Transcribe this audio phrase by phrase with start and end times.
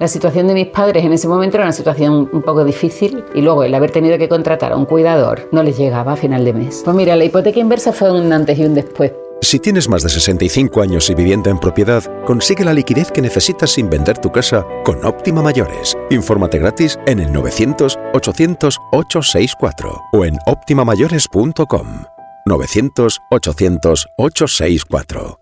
[0.00, 3.42] La situación de mis padres en ese momento era una situación un poco difícil y
[3.42, 6.54] luego el haber tenido que contratar a un cuidador no les llegaba a final de
[6.54, 6.80] mes.
[6.82, 9.12] Pues mira, la hipoteca inversa fue un antes y un después.
[9.42, 13.72] Si tienes más de 65 años y vivienda en propiedad, consigue la liquidez que necesitas
[13.72, 15.94] sin vender tu casa con Óptima Mayores.
[16.08, 22.04] Infórmate gratis en el 900-800-864 o en optimamayores.com.
[22.48, 25.36] 900-800-864.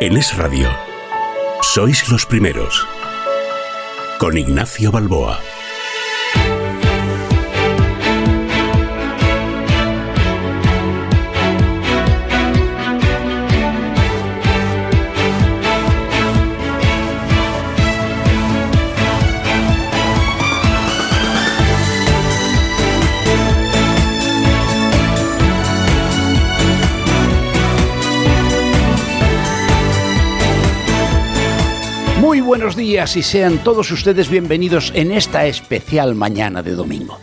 [0.00, 0.68] En Es Radio,
[1.62, 2.86] sois los primeros.
[4.18, 5.40] Con Ignacio Balboa.
[32.70, 37.18] Buenos días y sean todos ustedes bienvenidos en esta especial mañana de domingo.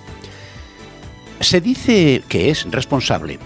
[1.39, 3.39] Se dice que es responsable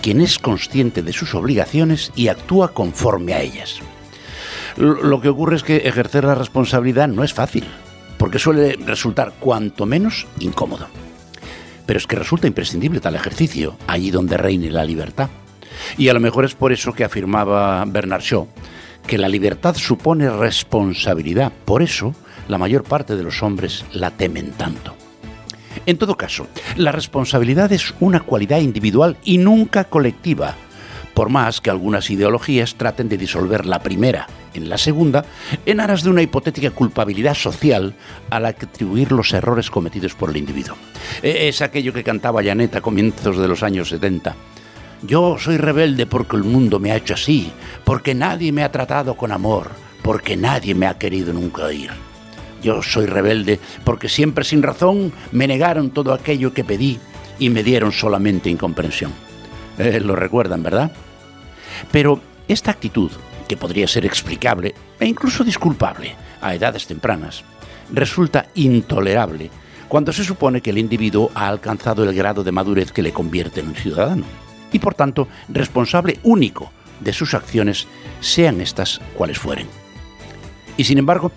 [0.00, 3.80] quien es consciente de sus obligaciones y actúa conforme a ellas.
[4.76, 7.64] Lo que ocurre es que ejercer la responsabilidad no es fácil,
[8.18, 10.86] porque suele resultar cuanto menos incómodo.
[11.86, 15.28] Pero es que resulta imprescindible tal ejercicio allí donde reine la libertad.
[15.96, 18.46] Y a lo mejor es por eso que afirmaba Bernard Shaw,
[19.08, 21.50] que la libertad supone responsabilidad.
[21.64, 22.14] Por eso,
[22.46, 24.94] la mayor parte de los hombres la temen tanto.
[25.86, 30.54] En todo caso, la responsabilidad es una cualidad individual y nunca colectiva,
[31.14, 35.24] por más que algunas ideologías traten de disolver la primera en la segunda,
[35.64, 37.94] en aras de una hipotética culpabilidad social
[38.28, 40.76] a la que atribuir los errores cometidos por el individuo.
[41.22, 44.36] Es aquello que cantaba Janet a comienzos de los años 70
[45.02, 47.52] yo soy rebelde porque el mundo me ha hecho así,
[47.84, 49.70] porque nadie me ha tratado con amor,
[50.02, 51.90] porque nadie me ha querido nunca oír.
[52.62, 56.98] Yo soy rebelde porque siempre sin razón me negaron todo aquello que pedí
[57.38, 59.12] y me dieron solamente incomprensión.
[59.78, 60.90] Eh, lo recuerdan, ¿verdad?
[61.92, 63.12] Pero esta actitud,
[63.46, 67.44] que podría ser explicable e incluso disculpable a edades tempranas,
[67.92, 69.50] resulta intolerable
[69.86, 73.60] cuando se supone que el individuo ha alcanzado el grado de madurez que le convierte
[73.60, 77.86] en un ciudadano y por tanto responsable único de sus acciones,
[78.20, 79.68] sean estas cuales fueren.
[80.76, 81.32] Y sin embargo,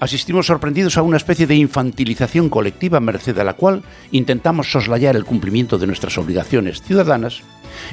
[0.00, 5.24] asistimos sorprendidos a una especie de infantilización colectiva merced a la cual intentamos soslayar el
[5.24, 7.42] cumplimiento de nuestras obligaciones ciudadanas,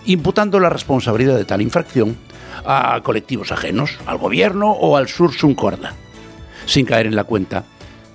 [0.06, 2.18] imputando la responsabilidad de tal infracción
[2.66, 5.94] a colectivos ajenos, al gobierno o al sursum corda,
[6.66, 7.66] sin caer en la cuenta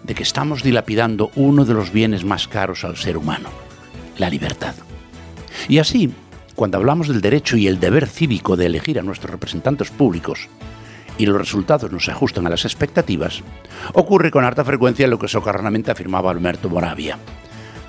[0.03, 3.49] de que estamos dilapidando uno de los bienes más caros al ser humano,
[4.19, 4.75] la libertad.
[5.69, 6.13] Y así,
[6.57, 10.49] cuando hablamos del derecho y el deber cívico de elegir a nuestros representantes públicos
[11.19, 13.43] y los resultados no se ajustan a las expectativas,
[13.93, 17.19] ocurre con harta frecuencia lo que socarronamente afirmaba Alberto Moravia.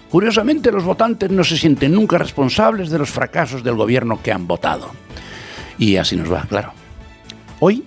[0.09, 4.47] Curiosamente, los votantes no se sienten nunca responsables de los fracasos del gobierno que han
[4.47, 4.91] votado.
[5.77, 6.71] Y así nos va, claro.
[7.59, 7.83] Hoy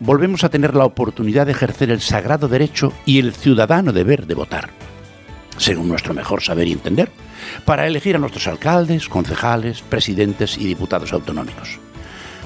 [0.00, 4.34] volvemos a tener la oportunidad de ejercer el sagrado derecho y el ciudadano deber de
[4.34, 4.70] votar,
[5.58, 7.10] según nuestro mejor saber y entender
[7.64, 11.78] para elegir a nuestros alcaldes, concejales, presidentes y diputados autonómicos.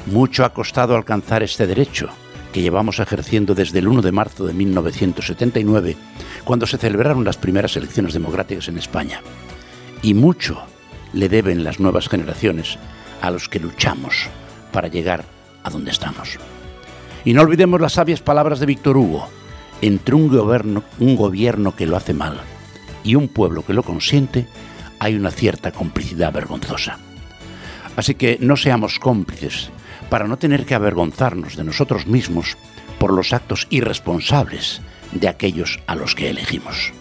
[0.07, 2.09] Mucho ha costado alcanzar este derecho,
[2.53, 5.97] que llevamos ejerciendo desde el 1 de marzo de 1979,
[6.45, 9.21] cuando se celebraron las primeras elecciones democráticas en España.
[10.03, 10.63] Y mucho
[11.13, 12.79] le deben las nuevas generaciones
[13.21, 14.29] a los que luchamos
[14.73, 15.25] para llegar
[15.63, 16.39] a donde estamos.
[17.25, 19.29] Y no olvidemos las sabias palabras de Víctor Hugo,
[19.81, 22.41] entre un gobierno, un gobierno que lo hace mal
[23.05, 24.47] y un pueblo que lo consiente,
[25.03, 26.97] hay una cierta complicidad vergonzosa.
[27.97, 29.71] Así que no seamos cómplices
[30.09, 32.57] para no tener que avergonzarnos de nosotros mismos
[33.01, 34.81] por los actos irresponsables
[35.11, 36.93] de aquellos a los que elegimos.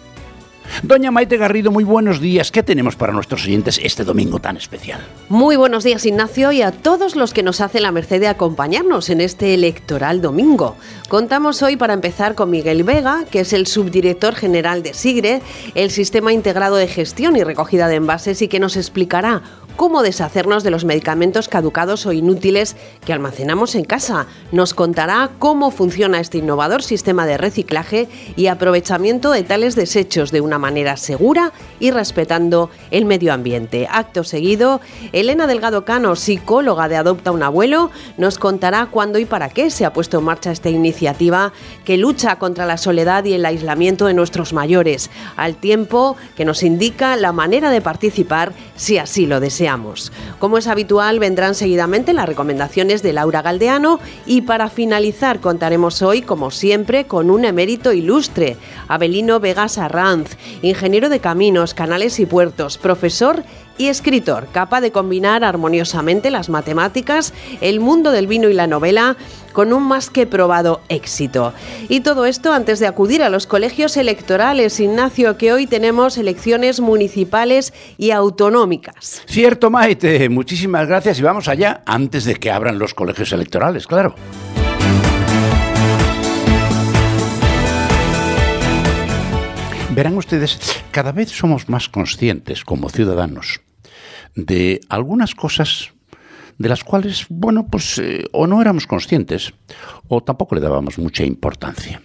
[0.82, 2.50] Doña Maite Garrido, muy buenos días.
[2.50, 5.00] ¿Qué tenemos para nuestros oyentes este domingo tan especial?
[5.28, 9.10] Muy buenos días, Ignacio, y a todos los que nos hacen la merced de acompañarnos
[9.10, 10.76] en este electoral domingo.
[11.08, 15.42] Contamos hoy, para empezar, con Miguel Vega, que es el subdirector general de SIGRE,
[15.74, 19.42] el Sistema Integrado de Gestión y Recogida de Envases, y que nos explicará
[19.76, 24.26] cómo deshacernos de los medicamentos caducados o inútiles que almacenamos en casa.
[24.52, 30.40] Nos contará cómo funciona este innovador sistema de reciclaje y aprovechamiento de tales desechos de
[30.40, 33.88] una manera segura y respetando el medio ambiente.
[33.90, 34.80] Acto seguido,
[35.12, 39.84] Elena Delgado Cano, psicóloga de Adopta un Abuelo, nos contará cuándo y para qué se
[39.84, 41.52] ha puesto en marcha esta iniciativa
[41.84, 46.62] que lucha contra la soledad y el aislamiento de nuestros mayores, al tiempo que nos
[46.62, 49.61] indica la manera de participar si así lo desea
[50.38, 56.22] Como es habitual, vendrán seguidamente las recomendaciones de Laura Galdeano y para finalizar contaremos hoy,
[56.22, 58.56] como siempre, con un emérito ilustre,
[58.88, 63.44] Abelino Vegas Arranz, ingeniero de caminos, canales y puertos, profesor
[63.78, 69.16] escritor, capaz de combinar armoniosamente las matemáticas, el mundo del vino y la novela
[69.52, 71.52] con un más que probado éxito.
[71.88, 76.80] Y todo esto antes de acudir a los colegios electorales, Ignacio, que hoy tenemos elecciones
[76.80, 79.22] municipales y autonómicas.
[79.26, 84.14] Cierto, Maite, muchísimas gracias y vamos allá antes de que abran los colegios electorales, claro.
[89.94, 90.58] Verán ustedes,
[90.90, 93.60] cada vez somos más conscientes como ciudadanos
[94.34, 95.92] de algunas cosas
[96.56, 99.52] de las cuales, bueno, pues eh, o no éramos conscientes
[100.08, 102.00] o tampoco le dábamos mucha importancia.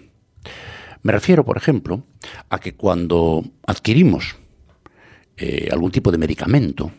[1.02, 2.04] Me refiero, por ejemplo,
[2.50, 4.36] a que cuando adquirimos
[5.38, 6.92] eh, algún tipo de medicamento,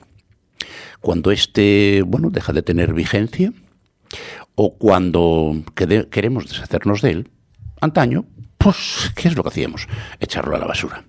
[1.03, 3.53] cuando éste, bueno, deja de tener vigencia,
[4.55, 5.55] o cuando
[6.11, 7.31] queremos deshacernos de él,
[7.83, 8.25] antaño,
[8.59, 9.87] pues, ¿qué es lo que hacíamos?
[10.21, 11.05] Echarlo a la basura.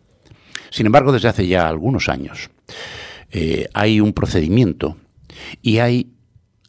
[0.70, 2.50] Sin embargo, desde hace ya algunos años,
[3.32, 4.98] eh, hay un procedimiento
[5.62, 6.14] y hay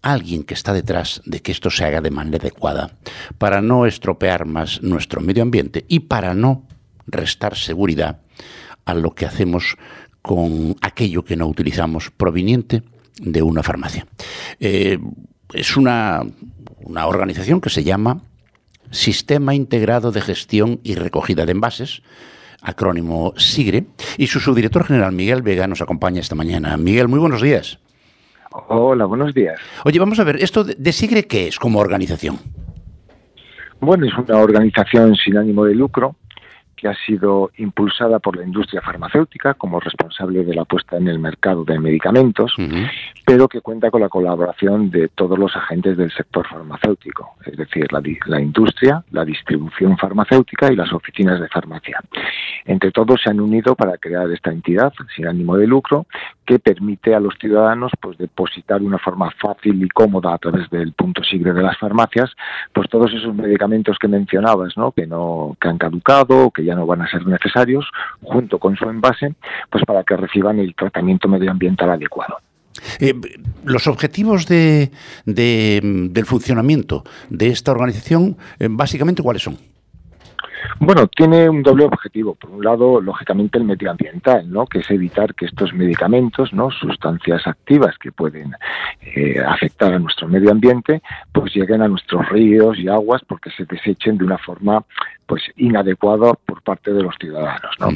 [0.03, 2.97] alguien que está detrás de que esto se haga de manera adecuada
[3.39, 6.67] para no estropear más nuestro medio ambiente y para no
[7.07, 8.23] restar seguridad
[8.85, 9.77] a lo que hacemos
[10.23, 12.83] con aquello que no utilizamos proveniente
[13.21, 14.07] de una farmacia.
[14.59, 14.99] Eh,
[15.53, 16.23] es una,
[16.81, 18.23] una organización que se llama
[18.91, 22.03] Sistema Integrado de Gestión y Recogida de Envases,
[22.63, 23.87] acrónimo SIGRE,
[24.19, 26.77] y su subdirector general Miguel Vega nos acompaña esta mañana.
[26.77, 27.79] Miguel, muy buenos días.
[28.69, 29.61] Hola, buenos días.
[29.85, 32.39] Oye, vamos a ver, ¿esto de SIGRE qué es como organización?
[33.81, 36.17] Bueno, es una organización sin ánimo de lucro
[36.81, 41.19] que ha sido impulsada por la industria farmacéutica como responsable de la puesta en el
[41.19, 42.55] mercado de medicamentos,
[43.27, 47.87] pero que cuenta con la colaboración de todos los agentes del sector farmacéutico, es decir,
[47.93, 51.99] la, industria, la distribución farmacéutica y las oficinas de farmacia.
[52.65, 56.07] Entre todos se han unido para crear esta entidad sin ánimo de lucro
[56.47, 60.69] que permite a los ciudadanos pues depositar de una forma fácil y cómoda a través
[60.71, 62.31] del punto sigre de las farmacias
[62.73, 64.93] pues todos esos medicamentos que mencionabas, ¿no?
[64.93, 67.87] que no que han caducado, que ya no van a ser necesarios,
[68.23, 69.35] junto con su envase,
[69.71, 72.37] pues para que reciban el tratamiento medioambiental adecuado.
[72.99, 73.15] Eh,
[73.65, 74.91] los objetivos de,
[75.25, 79.59] del funcionamiento de esta organización, eh, básicamente, ¿cuáles son?
[80.79, 82.35] Bueno, tiene un doble objetivo.
[82.35, 84.67] Por un lado, lógicamente, el medioambiental, ¿no?
[84.67, 86.71] que es evitar que estos medicamentos, ¿no?
[86.71, 88.53] sustancias activas que pueden
[89.15, 91.03] eh, afectar a nuestro medio ambiente,
[91.33, 94.85] pues lleguen a nuestros ríos y aguas porque se desechen de una forma
[95.31, 97.87] pues inadecuada por parte de los ciudadanos, ¿no?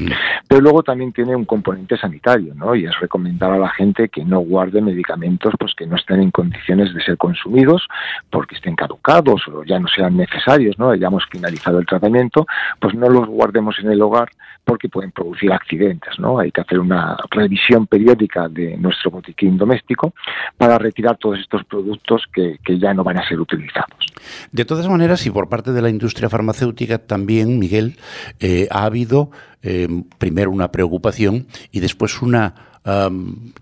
[0.47, 2.77] Pero luego también tiene un componente sanitario, ¿no?
[2.77, 6.31] Y es recomendar a la gente que no guarde medicamentos pues que no estén en
[6.31, 7.89] condiciones de ser consumidos
[8.31, 10.91] porque estén caducados o ya no sean necesarios, ¿no?
[10.91, 12.47] Hayamos finalizado el tratamiento,
[12.79, 14.29] pues no los guardemos en el hogar
[14.65, 16.39] porque pueden producir accidentes, ¿no?
[16.39, 20.15] Hay que hacer una revisión periódica de nuestro botiquín doméstico
[20.57, 24.07] para retirar todos estos productos que, que ya no van a ser utilizados.
[24.53, 27.99] De todas maneras, y por parte de la industria farmacéutica también, Miguel,
[28.41, 29.31] eh, ha habido
[29.63, 29.89] eh,
[30.19, 32.55] primero una preocupación y después una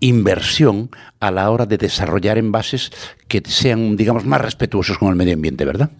[0.01, 0.89] inversión
[1.21, 2.91] a la hora de desarrollar envases
[3.29, 5.91] que sean, digamos, más respetuosos con el medio ambiente, ¿verdad?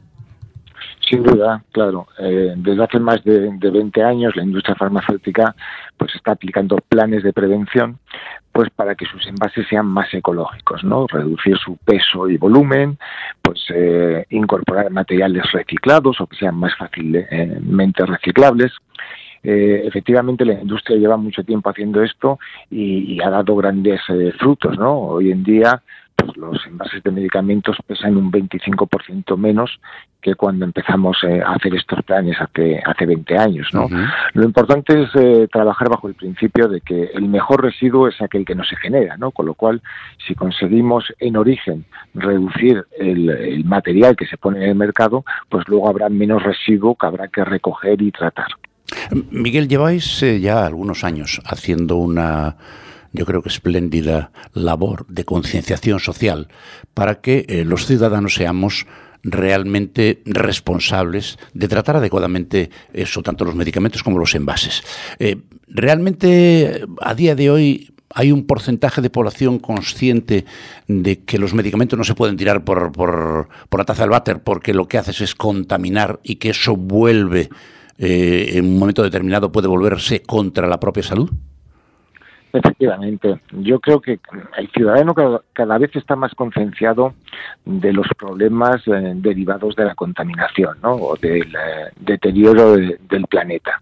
[1.10, 2.08] Sin duda, claro.
[2.18, 5.56] Eh, desde hace más de, de, 20 años la industria farmacéutica
[5.98, 8.00] pues está aplicando planes de prevención
[8.54, 11.08] pues para que sus envases sean más ecológicos, ¿no?
[11.08, 13.00] Reducir su peso y volumen,
[13.42, 18.72] pues eh, incorporar materiales reciclados o que sean más fácilmente reciclables.
[19.44, 24.78] Eh, efectivamente la industria lleva mucho tiempo haciendo esto y, ha dado grandes eh, frutos,
[24.78, 25.00] ¿no?
[25.00, 25.82] Hoy en día
[26.26, 29.80] pues los envases de medicamentos pesan un 25% menos
[30.22, 33.68] que cuando empezamos eh, a hacer estos planes hace, hace 20 años.
[33.74, 33.88] ¿no?
[34.34, 38.46] Lo importante es eh, trabajar bajo el principio de que el mejor residuo es aquel
[38.46, 39.32] que no se genera, ¿no?
[39.32, 39.82] con lo cual
[40.26, 45.90] si conseguimos en origen reducir el, material que se pone en el mercado, pues luego
[45.90, 48.48] habrá menos residuo que habrá que recoger y tratar.
[49.32, 52.56] Miguel, lleváis eh, ya algunos años haciendo una
[53.14, 56.50] yo creo que espléndida labor de concienciación social
[56.94, 58.86] para que los ciudadanos seamos
[59.24, 64.84] realmente responsables de tratar adecuadamente eso, tanto los medicamentos como los envases.
[65.18, 70.46] Eh, realmente, a día de hoy, hay un porcentaje de población consciente
[70.88, 74.74] de que los medicamentos no se pueden tirar por, por, la taza del váter porque
[74.74, 77.50] lo que haces es contaminar y que eso vuelve,
[77.98, 81.32] eh, en un momento determinado, puede volverse contra la propia salud?
[82.56, 84.20] Efectivamente, yo creo que
[84.58, 85.16] el ciudadano
[85.54, 87.16] cada, vez está más concienciado
[87.66, 90.92] de los problemas eh, derivados de la contaminación ¿no?
[90.92, 93.82] o del eh, deterioro del planeta.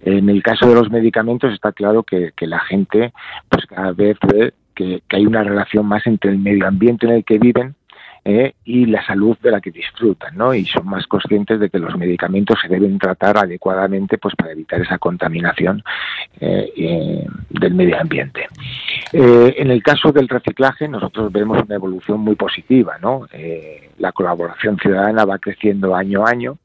[0.00, 3.12] En el caso de los medicamentos está claro que, la gente
[3.50, 7.24] pues cada vez ve que hay una relación más entre el medio ambiente en el
[7.24, 7.74] que viven
[8.26, 8.54] ¿eh?
[8.64, 10.52] y la salud de la que disfrutan, ¿no?
[10.52, 14.80] Y son más conscientes de que los medicamentos se deben tratar adecuadamente, pues para evitar
[14.80, 15.82] esa contaminación
[16.40, 18.48] eh, eh, del medio ambiente.
[19.12, 23.28] en el caso del reciclaje, nosotros vemos una evolución muy positiva, ¿no?
[23.98, 26.58] la colaboración ciudadana va creciendo año a año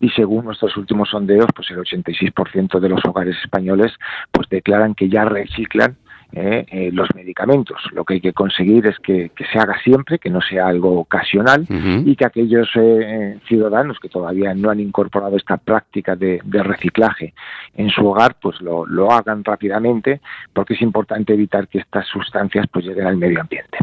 [0.00, 3.92] y según nuestros últimos sondeos, pues el 86% de los hogares españoles
[4.32, 5.96] pues declaran que ya reciclan
[6.32, 6.64] ¿eh?
[6.70, 7.78] Eh, los medicamentos.
[7.92, 11.66] Lo que hay que conseguir es que, se haga siempre, que no sea algo ocasional
[12.04, 17.34] y que aquellos eh, ciudadanos que todavía no han incorporado esta práctica de, reciclaje
[17.74, 20.20] en su hogar, pues lo, lo, hagan rápidamente
[20.52, 23.78] porque es importante evitar que estas sustancias pues lleguen al medio ambiente.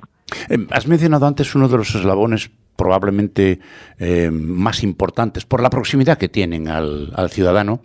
[0.71, 3.59] Has mencionado antes uno de los eslabones probablemente
[3.97, 7.81] eh, más importantes por la proximidad que tienen al, al, ciudadano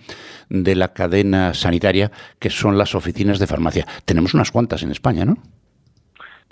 [0.48, 3.88] de la cadena sanitaria, que son las oficinas de farmacia.
[4.04, 5.38] Tenemos unas cuantas en España, ¿no?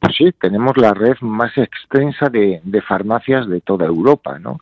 [0.02, 4.58] Pues sí, tenemos la red más extensa de, farmacias de toda Europa, ¿no?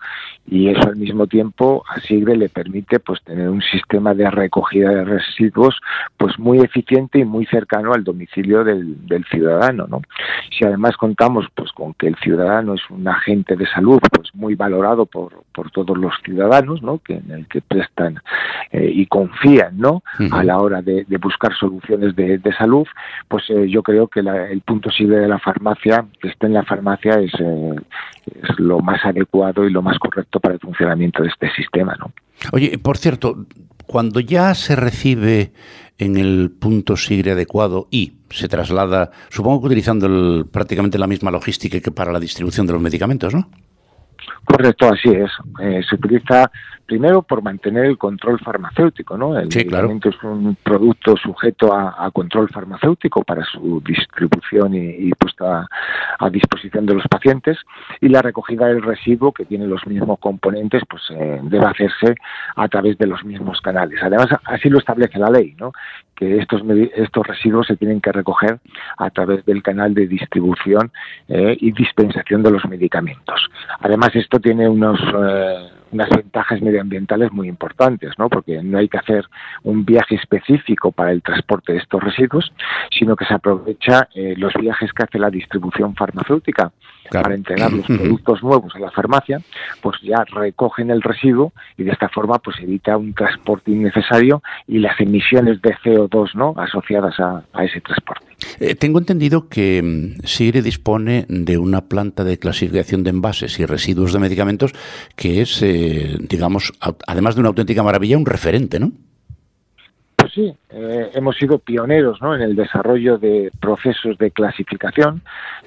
[0.47, 4.91] Y eso al mismo tiempo a Sigre le permite pues tener un sistema de recogida
[4.91, 5.81] de residuos
[6.19, 8.99] pues muy eficiente y muy cercano al domicilio del,
[9.31, 10.03] ciudadano, ¿no?
[10.51, 14.57] Si además contamos pues con que el ciudadano es un agente de salud pues muy
[14.57, 16.99] valorado por, por todos los ciudadanos, ¿no?
[16.99, 18.21] Que en el que prestan
[18.73, 20.03] eh, y confían, ¿no?
[20.33, 22.87] A la hora de, buscar soluciones de, salud,
[23.29, 27.13] pues eh, yo creo que el punto Sigre la farmacia, que esté en la farmacia
[27.21, 27.75] es, eh,
[28.27, 31.97] es lo más adecuado y lo más correcto para el funcionamiento de este sistema.
[31.99, 32.13] ¿no?
[32.53, 33.47] Oye, por cierto,
[33.87, 35.53] cuando ya se recibe
[35.99, 41.81] en el punto SIGRE adecuado y se traslada, supongo que utilizando prácticamente la misma logística
[41.81, 43.49] que para la distribución de los medicamentos, ¿no?
[44.45, 45.31] Correcto, así es.
[45.63, 46.51] Eh, se utiliza
[46.91, 49.39] primero por mantener el control farmacéutico, ¿no?
[49.39, 55.69] El medicamento es un producto sujeto a, control farmacéutico para su distribución y, puesta
[56.19, 57.59] a, disposición de los pacientes
[58.01, 62.17] y la recogida del residuo que tiene los mismos componentes, pues eh, debe hacerse
[62.57, 64.01] a través de los mismos canales.
[64.03, 65.71] Además, así lo establece la ley, ¿no?
[66.17, 66.61] Que estos
[66.97, 68.59] estos residuos se tienen que recoger
[68.99, 70.91] a través del canal de distribución
[71.29, 73.49] eh, y dispensación de los medicamentos.
[73.79, 78.29] Además, esto tiene unos eh, unas ventajas medioambientales muy importantes, ¿no?
[78.29, 79.27] Porque no hay que hacer
[79.63, 82.53] un viaje específico para el transporte de estos residuos,
[82.91, 86.73] sino que se aprovecha eh, los viajes que hace la distribución farmacéutica
[87.11, 89.41] para entregar los productos nuevos a la farmacia,
[89.81, 94.79] pues ya recogen el residuo y de esta forma pues evita un transporte innecesario y
[94.79, 96.55] las emisiones de CO2 ¿no?
[96.57, 98.30] asociadas a, ese transporte.
[98.59, 103.67] Eh, tengo entendido que mm, SIGRE dispone de una planta de clasificación de envases y
[103.67, 104.73] residuos de medicamentos
[105.17, 106.73] que es, eh, digamos,
[107.07, 108.93] además de una auténtica maravilla, un referente, ¿no?
[110.35, 112.35] sí, eh, hemos sido pioneros ¿no?
[112.35, 115.23] en el desarrollo de procesos de clasificación.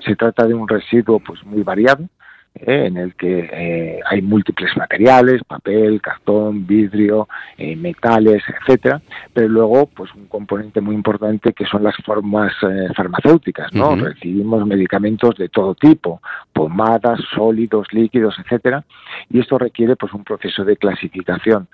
[0.06, 2.08] Se trata de un residuo pues muy variado,
[2.56, 2.86] ¿eh?
[2.88, 9.02] en el que eh, hay múltiples materiales, papel, cartón, vidrio, eh, metales, etcétera,
[9.34, 12.54] pero luego pues un componente muy importante que son las formas
[12.96, 13.96] farmacéuticas, ¿no?
[13.96, 18.84] Recibimos medicamentos de todo tipo, pomadas, sólidos, líquidos, etcétera,
[19.30, 21.68] y esto requiere pues un proceso de clasificación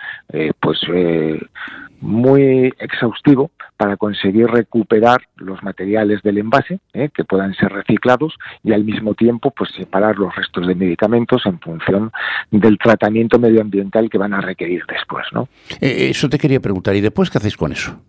[0.59, 0.79] pues
[2.01, 6.79] muy exhaustivo para conseguir recuperar los materiales del envase
[7.13, 11.60] que puedan ser reciclados y al mismo tiempo pues separar los restos de medicamentos en
[11.60, 12.12] función
[12.51, 15.48] del tratamiento medioambiental que van a requerir después, ¿no?
[15.79, 16.96] Eh, eso te quería preguntar.
[16.96, 18.00] ¿Y después qué hacéis con eso?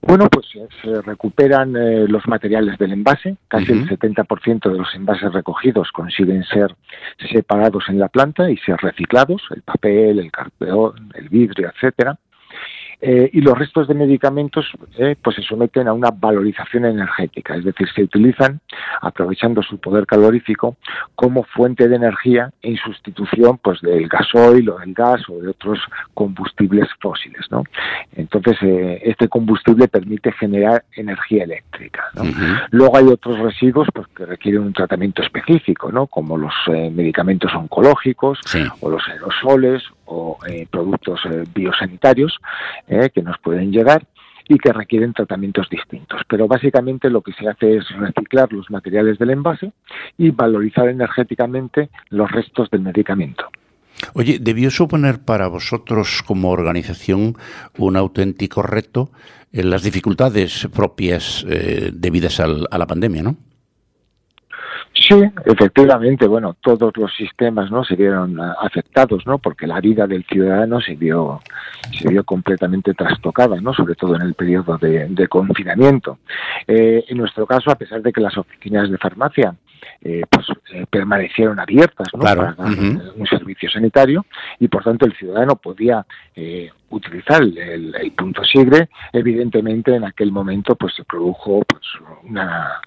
[0.00, 4.94] Bueno, pues eh, se recuperan eh, los materiales del envase, casi el 70% de los
[4.94, 6.74] envases recogidos consiguen ser
[7.30, 12.18] separados en la planta y ser reciclados, el papel, el cartón, el vidrio, etcétera.
[13.00, 17.64] Eh, y los restos de medicamentos eh, pues se someten a una valorización energética, es
[17.64, 18.60] decir, se utilizan
[19.00, 20.76] aprovechando su poder calorífico
[21.14, 25.78] como fuente de energía en sustitución pues del gasoil o del gas o de otros
[26.12, 27.62] combustibles fósiles, ¿no?
[28.16, 32.04] Entonces eh, este combustible permite generar energía eléctrica.
[32.70, 36.08] Luego hay otros residuos pues, que requieren un tratamiento específico, ¿no?
[36.08, 38.40] Como los medicamentos oncológicos
[38.80, 40.38] o los aerosoles o
[40.70, 41.20] productos
[41.54, 42.38] biosanitarios
[42.88, 43.10] ¿eh?
[43.14, 44.06] que nos pueden llegar
[44.48, 46.22] y que requieren tratamientos distintos.
[46.26, 49.72] Pero básicamente lo que se hace es reciclar los materiales del envase
[50.16, 53.44] y valorizar energéticamente los restos del medicamento.
[54.14, 57.36] Oye, ¿debió suponer para vosotros como organización
[57.76, 59.10] un auténtico reto
[59.52, 63.36] en las dificultades propias eh, debidas al, a la pandemia, no?
[65.00, 65.14] Sí,
[65.44, 69.38] efectivamente, bueno, todos los sistemas no se vieron afectados, ¿no?
[69.38, 71.40] Porque la vida del ciudadano se vio
[71.92, 73.72] se vio completamente trastocada, ¿no?
[73.72, 76.18] Sobre todo en el periodo de, confinamiento.
[76.66, 79.54] Eh, en nuestro caso, a pesar de que las oficinas de farmacia
[80.02, 82.20] eh, pues eh, permanecieron abiertas ¿no?
[82.20, 84.26] para dar un servicio sanitario
[84.58, 86.04] y por tanto el ciudadano podía
[86.90, 91.82] utilizar el, el, punto SIGRE evidentemente en aquel momento pues se produjo pues
[92.24, 92.80] una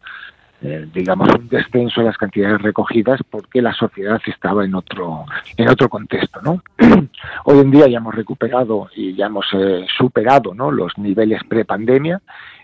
[0.63, 5.25] eh, digamos, un descenso de las cantidades recogidas porque la sociedad estaba en otro,
[5.57, 6.61] en otro contexto, ¿no?
[7.45, 10.69] Hoy en día ya hemos recuperado y ya hemos eh, superado, ¿no?
[10.71, 12.21] Los niveles prepandemia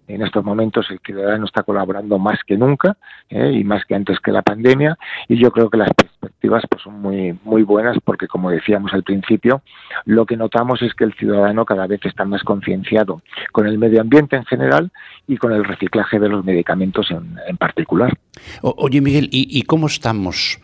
[0.08, 2.98] en estos momentos el ciudadano está colaborando más que nunca
[3.30, 3.52] ¿eh?
[3.54, 4.98] y más que antes que la pandemia
[5.28, 9.04] y yo creo que las perspectivas pues, son muy, muy buenas porque como decíamos al
[9.04, 9.62] principio,
[10.06, 13.22] lo que notamos es que el ciudadano cada vez está más concienciado
[13.52, 14.92] con el medio ambiente en general
[15.28, 18.14] y con el reciclaje de los medicamentos en, particular.
[18.62, 20.60] oye Miguel, ¿y, ¿y cómo estamos?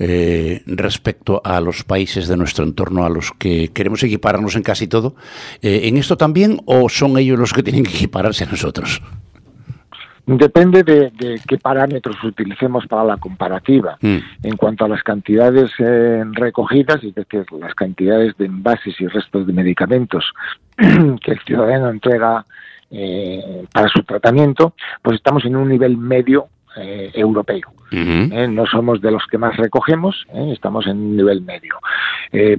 [0.00, 4.86] Eh, respecto a los países de nuestro entorno a los que queremos equipararnos en casi
[4.86, 5.16] todo.
[5.60, 9.02] Eh, ¿En esto también o son ellos los que tienen que equipararse a nosotros?
[10.24, 13.98] Depende de, qué parámetros utilicemos para la comparativa.
[14.00, 14.18] Mm.
[14.44, 19.48] En cuanto a las cantidades eh, recogidas, es decir, las cantidades de envases y restos
[19.48, 20.32] de medicamentos
[20.76, 22.44] que el ciudadano entrega
[23.72, 27.72] para su tratamiento, pues estamos en un nivel medio eh, europeo.
[27.90, 28.46] ¿eh?
[28.48, 30.50] no somos de los que más recogemos, ¿eh?
[30.52, 31.78] estamos en un nivel medio.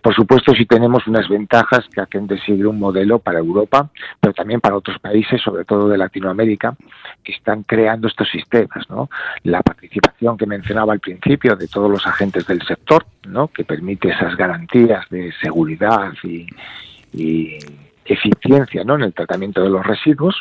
[0.02, 3.90] por supuesto, sí tenemos unas ventajas que hacen de seguir un modelo para Europa,
[4.20, 6.76] pero también para otros países, sobre todo de Latinoamérica,
[7.24, 8.90] que están creando estos sistemas.
[8.90, 9.10] ¿no?
[9.44, 13.50] La participación que mencionaba al principio de todos los agentes del sector, ¿no?
[13.50, 16.48] que permite esas garantías de seguridad y,
[17.14, 17.58] y
[18.06, 18.96] eficiencia ¿no?
[18.96, 20.36] en el tratamiento de los residuos,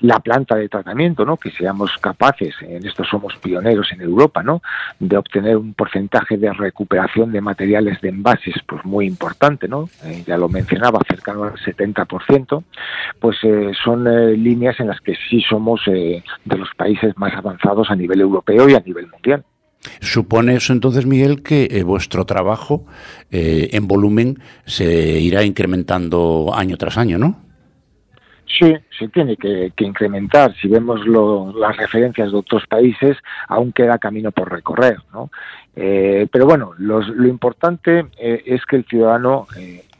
[0.00, 1.36] la planta de tratamiento, ¿no?
[1.36, 4.62] que seamos capaces, en esto somos pioneros en Europa, ¿no?
[4.98, 9.88] de obtener un porcentaje de recuperación de materiales de envases pues muy importante, ¿no?
[10.04, 12.64] Eh, ya lo mencionaba, cercano al 70%,
[13.20, 16.22] pues eh, son eh, líneas en las que sí somos de
[16.56, 19.44] los países más avanzados a nivel europeo y a nivel mundial.
[20.00, 22.86] Supone eso entonces, Miguel, que eh, vuestro trabajo
[23.30, 27.42] eh, en volumen se irá incrementando año tras año, ¿no?
[28.58, 30.54] Sí, se tiene que, incrementar.
[30.60, 31.00] Si vemos
[31.56, 33.16] las referencias de otros países,
[33.48, 34.98] aún queda camino por recorrer.
[35.12, 35.30] ¿no?
[35.74, 39.48] Eh, pero bueno, lo importante es que el ciudadano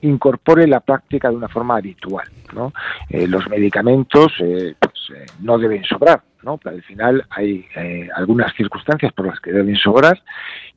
[0.06, 2.26] incorpore la práctica de una forma habitual.
[2.54, 2.72] ¿no?
[3.10, 6.22] los medicamentos pues, no deben sobrar.
[6.44, 6.58] ¿no?
[6.58, 10.22] Pero al final hay eh, algunas circunstancias por las que deben sobrar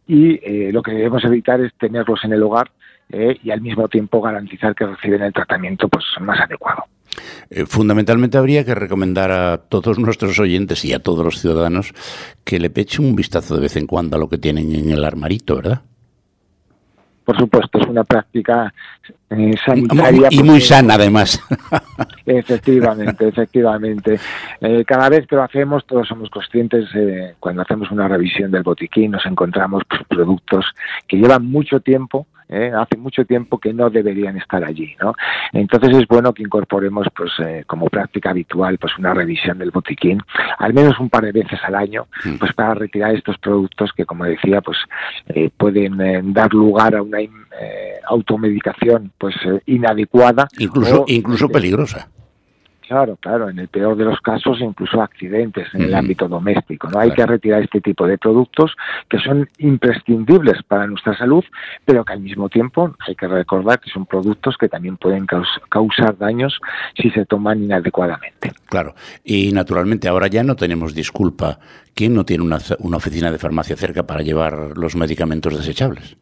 [0.07, 2.71] y eh, lo que debemos evitar es tenerlos en el hogar
[3.09, 6.85] eh, y al mismo tiempo garantizar que reciben el tratamiento pues más adecuado.
[7.67, 11.93] fundamentalmente habría que recomendar a todos nuestros oyentes y a todos los ciudadanos
[12.43, 15.03] que le pechen un vistazo de vez en cuando a lo que tienen en el
[15.03, 15.81] armarito, ¿verdad?
[17.27, 18.73] Por supuesto, es una práctica
[19.29, 20.29] eh, sanitaria.
[20.31, 21.43] Y muy sana, además.
[22.25, 24.17] Efectivamente, efectivamente.
[24.61, 28.63] Eh, cada vez que lo hacemos, todos somos conscientes, eh, cuando hacemos una revisión del
[28.63, 30.65] botiquín, nos encontramos pues, productos
[31.05, 32.71] que llevan mucho tiempo ¿eh?
[32.75, 35.13] hace mucho tiempo que no deberían estar allí, ¿no?
[35.53, 40.21] Entonces es bueno que incorporemos, pues, eh, como práctica habitual, pues, una revisión del botiquín,
[40.57, 42.35] al menos un par de veces al año, mm.
[42.37, 44.77] pues, para retirar estos productos que, como decía, pues,
[45.27, 47.17] eh, pueden dar lugar a una
[48.09, 52.09] automedicación, pues, inadecuada, incluso, incluso peligrosa.
[52.87, 56.89] Claro, claro, en el peor de los casos incluso accidentes en el ámbito doméstico.
[56.89, 58.75] No hay que retirar este tipo de productos
[59.09, 61.43] que son imprescindibles para nuestra salud,
[61.83, 65.27] pero que al mismo tiempo hay que recordar que son productos que también pueden
[65.69, 66.59] causar daños
[66.95, 68.53] si se toman inadecuadamente.
[68.67, 71.59] Claro, y naturalmente ahora ya no tenemos disculpa.
[71.93, 76.15] ¿Quién no tiene una, una oficina de farmacia cerca para llevar los medicamentos desechables?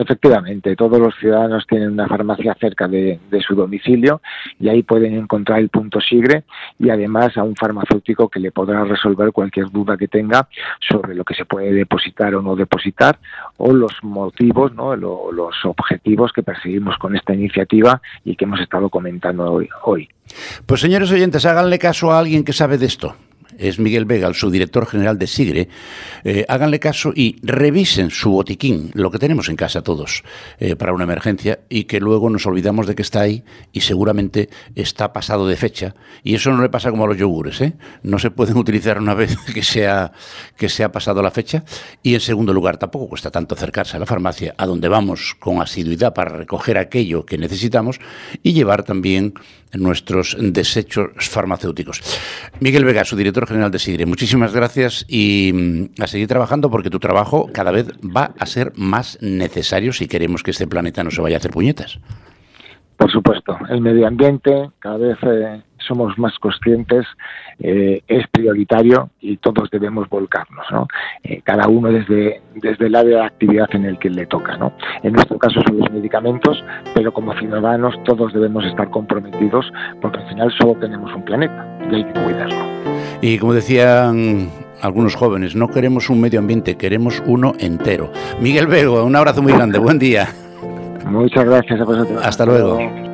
[0.00, 4.22] Efectivamente, todos los ciudadanos tienen una farmacia cerca de, su domicilio
[4.58, 6.44] y ahí pueden encontrar el punto SIGRE
[6.78, 10.48] y además a un farmacéutico que le podrá resolver cualquier duda que tenga
[10.88, 13.18] sobre lo que se puede depositar o no depositar
[13.58, 14.96] o los motivos, ¿no?
[14.96, 19.52] los objetivos que perseguimos con esta iniciativa y que hemos estado comentando
[19.84, 20.08] hoy.
[20.64, 23.14] Pues señores oyentes, háganle caso a alguien que sabe de esto
[23.58, 25.68] es Miguel Vega, el subdirector general de Sigre,
[26.24, 30.24] eh, háganle caso y revisen su botiquín, lo que tenemos en casa todos,
[30.58, 34.50] eh, para una emergencia y que luego nos olvidamos de que está ahí y seguramente
[34.74, 35.94] está pasado de fecha.
[36.22, 37.74] Y eso no le pasa como a los yogures, ¿eh?
[38.02, 40.12] No se pueden utilizar una vez que sea,
[40.56, 41.64] que se ha pasado la fecha.
[42.02, 45.60] Y en segundo lugar, tampoco cuesta tanto acercarse a la farmacia, a donde vamos con
[45.60, 48.00] asiduidad para recoger aquello que necesitamos
[48.42, 49.34] y llevar también
[49.74, 52.00] nuestros desechos farmacéuticos.
[52.60, 56.90] Miguel Vega, su director general de Sigre, muchísimas gracias y mm, a seguir trabajando porque
[56.90, 61.10] tu trabajo cada vez va a ser más necesario si queremos que este planeta no
[61.10, 61.98] se vaya a hacer puñetas.
[62.96, 67.06] Por supuesto, el medio ambiente cada vez eh, somos más conscientes,
[67.58, 70.86] eh, es prioritario y todos debemos volcarnos, ¿no?
[71.22, 74.56] Eh, cada uno desde, desde el área de actividad en el que le toca.
[74.56, 74.72] ¿no?
[75.02, 76.62] En nuestro caso son los medicamentos,
[76.94, 81.94] pero como ciudadanos todos debemos estar comprometidos porque al final solo tenemos un planeta y
[81.96, 82.64] hay que cuidarlo.
[83.20, 84.48] Y como decían
[84.80, 88.10] algunos jóvenes, no queremos un medio ambiente, queremos uno entero.
[88.40, 90.28] Miguel Vego, un abrazo muy grande, buen día.
[91.06, 92.24] Muchas gracias a vosotros.
[92.24, 93.09] Hasta luego.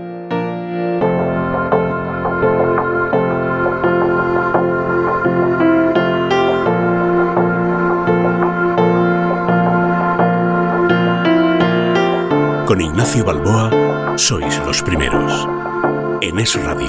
[12.67, 15.47] Con Ignacio Balboa sois los primeros.
[16.21, 16.89] En Es Radio.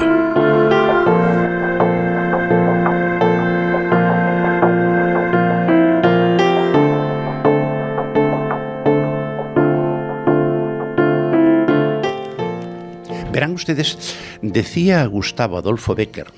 [13.32, 16.34] Verán ustedes, decía Gustavo Adolfo Becker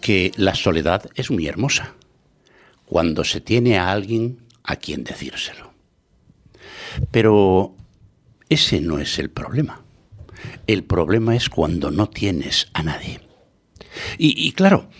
[0.00, 1.94] que la soledad es muy hermosa
[2.86, 5.72] cuando se tiene a alguien a quien decírselo.
[7.12, 7.76] Pero
[8.48, 9.82] ese no es el problema.
[10.66, 13.20] El problema es cuando no tienes a nadie.
[14.18, 14.90] Y, claro,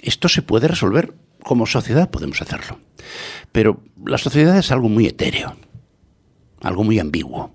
[0.00, 1.14] esto se puede resolver.
[1.42, 2.78] Como sociedad podemos hacerlo.
[3.50, 5.56] Pero la sociedad es algo muy etéreo,
[6.60, 7.52] algo muy ambiguo.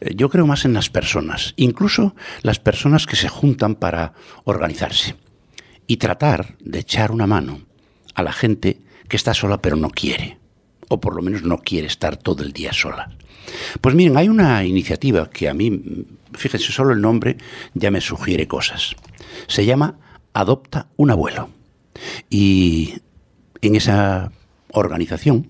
[0.00, 4.14] Eh, Yo creo más en las personas, incluso las personas que se juntan para
[4.44, 5.16] organizarse
[5.86, 7.60] y tratar de echar una mano
[8.14, 10.38] a la gente que está sola pero no quiere,
[10.88, 13.10] o por lo menos no quiere estar todo el día sola.
[13.80, 17.36] Pues miren, hay una iniciativa que a mí, fíjense, solo el nombre
[17.74, 18.94] ya me sugiere cosas.
[19.46, 19.96] Se llama
[20.34, 21.50] Adopta un abuelo.
[22.30, 22.94] Y
[23.60, 24.32] en esa
[24.72, 25.48] organización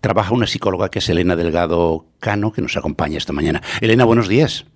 [0.00, 3.62] trabaja una psicóloga que es Elena Delgado Cano, que nos acompaña esta mañana.
[3.80, 4.66] Elena, buenos días.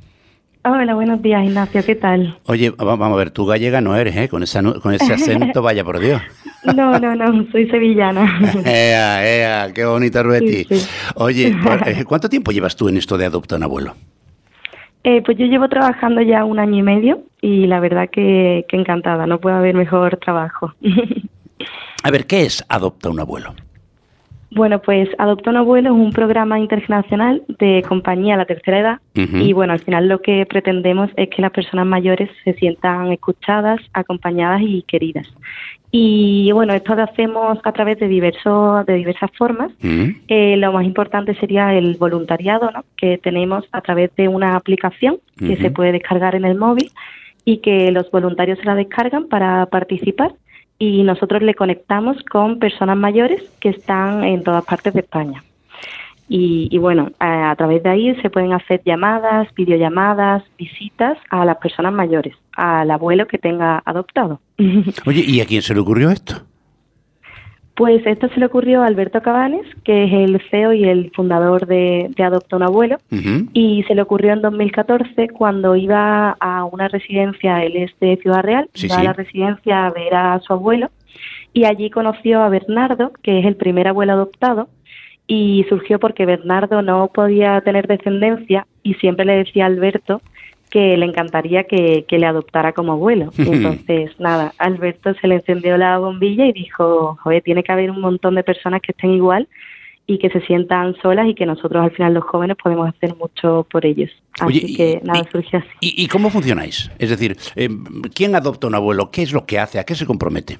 [0.64, 2.38] Hola, buenos días, Ignacio, ¿qué tal?
[2.46, 4.28] Oye, vamos a ver, tú gallega no eres, ¿eh?
[4.28, 6.22] Con, esa, con ese acento, vaya por Dios.
[6.76, 8.38] No, no, no, soy sevillana.
[8.64, 10.62] ea, ea, qué bonita Rueti.
[10.64, 10.88] Sí, sí.
[11.16, 11.56] Oye,
[12.06, 13.94] ¿cuánto tiempo llevas tú en esto de adopta un abuelo?
[15.02, 18.76] Eh, pues yo llevo trabajando ya un año y medio y la verdad que, que
[18.76, 20.72] encantada, no puede haber mejor trabajo.
[22.04, 23.52] A ver, ¿qué es adopta un abuelo?
[24.54, 29.00] Bueno, pues Adopta un abuelo es un programa internacional de compañía a la tercera edad
[29.14, 33.80] y bueno, al final lo que pretendemos es que las personas mayores se sientan escuchadas,
[33.94, 35.26] acompañadas y queridas.
[35.90, 39.72] Y bueno, esto lo hacemos a través de diversos de diversas formas.
[40.28, 42.84] Eh, lo más importante sería el voluntariado, ¿no?
[42.96, 46.90] que tenemos a través de una aplicación que se puede descargar en el móvil
[47.44, 50.34] y que los voluntarios se la descargan para participar
[50.82, 55.44] y nosotros le conectamos con personas mayores que están en todas partes de España.
[56.28, 61.44] Y, y bueno, a, a través de ahí se pueden hacer llamadas, videollamadas, visitas a
[61.44, 64.40] las personas mayores, al abuelo que tenga adoptado.
[65.06, 66.42] Oye, ¿y a quién se le ocurrió esto?
[67.74, 71.66] Pues esto se le ocurrió a Alberto Cabanes, que es el CEO y el fundador
[71.66, 72.98] de, de Adopta un Abuelo,
[73.54, 78.42] y se le ocurrió en 2014 cuando iba a una residencia, él es de Ciudad
[78.42, 79.00] Real, Sí, iba sí.
[79.00, 80.90] a la residencia a ver a su abuelo,
[81.54, 84.68] y allí conoció a Bernardo, que es el primer abuelo adoptado,
[85.26, 90.20] y surgió porque Bernardo no podía tener descendencia y siempre le decía a Alberto
[90.72, 93.30] que le encantaría que, que le adoptara como abuelo.
[93.38, 98.00] Entonces, nada, Alberto se le encendió la bombilla y dijo, joder, tiene que haber un
[98.00, 99.46] montón de personas que estén igual
[100.06, 103.66] y que se sientan solas y que nosotros al final los jóvenes podemos hacer mucho
[103.70, 104.10] por ellos.
[104.32, 105.68] Así Oye, y- que nada, y- surgió así.
[105.80, 106.90] ¿Y, y cómo funcionáis?
[106.98, 107.68] Es decir, eh,
[108.14, 109.10] ¿quién adopta un abuelo?
[109.10, 109.78] ¿Qué es lo que hace?
[109.78, 110.58] ¿A qué se compromete?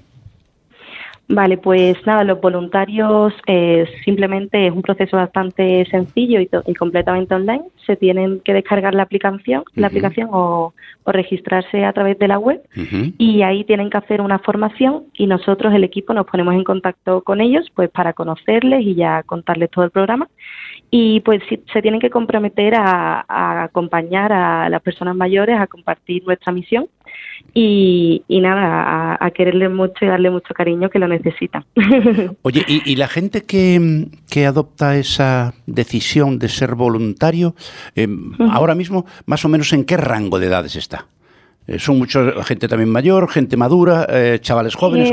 [1.29, 7.35] Vale, pues nada, los voluntarios eh, simplemente es un proceso bastante sencillo y, y completamente
[7.35, 7.63] online.
[7.87, 12.39] Se tienen que descargar la aplicación, la aplicación o, o registrarse a través de la
[12.39, 12.61] web
[13.19, 17.23] y ahí tienen que hacer una formación y nosotros el equipo nos ponemos en contacto
[17.23, 20.29] con ellos pues para conocerles y ya contarles todo el programa.
[20.91, 26.25] Y pues se tienen que comprometer a, a acompañar a las personas mayores a compartir
[26.25, 26.89] nuestra misión
[27.55, 31.65] y, nada, a, quererle mucho y darle mucho cariño que lo necesitan.
[32.43, 37.55] Oye, ¿y, la gente que, que, adopta esa decisión de ser voluntario,
[37.95, 38.09] eh,
[38.51, 41.07] ahora mismo, más o menos, ¿en qué rango de edades está?
[41.67, 45.13] Eh, ¿Son mucha gente también mayor, gente madura, eh, chavales jóvenes?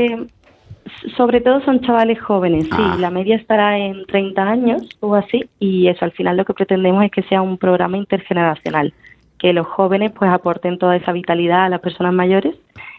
[1.16, 2.70] sobre todo son chavales jóvenes, sí.
[2.72, 2.96] Ah.
[2.98, 5.48] La media estará en 30 años o así.
[5.58, 8.92] Y eso, al final lo que pretendemos es que sea un programa intergeneracional
[9.40, 12.54] que los jóvenes pues aporten toda esa vitalidad a las personas mayores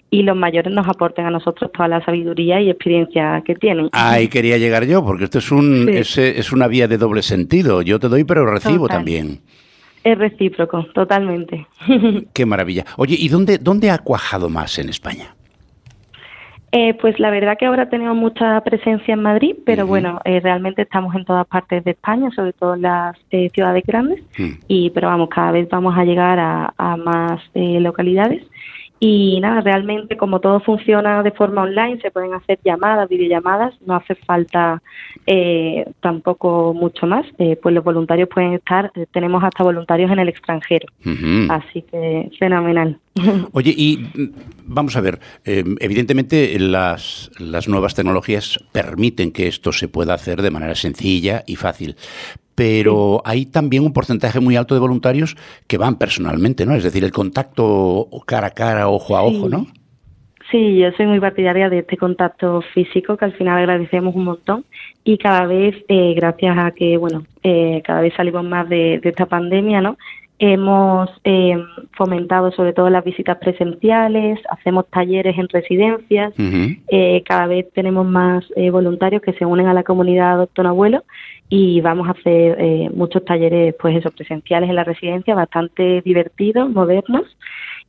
[0.10, 3.89] y los mayores nos aporten a nosotros toda la sabiduría y experiencia que tienen.
[3.93, 7.82] Ahí quería llegar yo, porque esto es, un, es, una vía de doble sentido.
[7.82, 9.39] Yo te doy, pero recibo también.
[10.04, 11.65] Es recíproco, totalmente.
[12.34, 12.86] Qué maravilla.
[12.97, 15.36] Oye, ¿y dónde, dónde ha cuajado más en España?
[16.73, 20.84] Eh, pues la verdad que ahora tenemos mucha presencia en Madrid, pero bueno, eh, realmente
[20.84, 24.51] estamos en todas partes de España, sobre todo en las eh, ciudades grandes, mm.
[24.69, 28.43] y pero vamos, cada vez vamos a llegar a, a más localidades.
[29.03, 33.95] Y nada, realmente como todo funciona de forma online, se pueden hacer llamadas, videollamadas, no
[33.95, 34.79] hace falta
[35.25, 40.19] eh, tampoco mucho más, eh, pues los voluntarios pueden estar, eh, tenemos hasta voluntarios en
[40.19, 40.87] el extranjero,
[41.49, 42.99] así que fenomenal.
[43.53, 44.29] Oye, y mm,
[44.67, 50.51] vamos a ver, evidentemente las, las nuevas tecnologías permiten que esto se pueda hacer de
[50.51, 51.95] manera sencilla y fácil,
[52.62, 56.76] pero hay también un porcentaje muy alto de voluntarios que van personalmente, ¿no?
[56.76, 59.65] Es decir, el contacto cara a cara, ojo a ojo, ¿no?
[60.52, 64.65] Sí, yo soy muy partidaria de este contacto físico que al final agradecemos un montón
[65.04, 69.26] y cada vez, eh, gracias a que, bueno, eh, cada vez salimos más de, esta
[69.26, 69.97] pandemia, ¿no?
[70.43, 71.56] Hemos eh,
[71.91, 76.34] fomentado sobre todo las visitas presenciales, hacemos talleres en residencias,
[77.25, 81.04] cada vez tenemos más voluntarios que se unen a la comunidad Doctor Abuelo
[81.51, 86.69] y vamos a hacer eh, muchos talleres pues esos presenciales en la residencia bastante divertidos,
[86.69, 87.25] modernos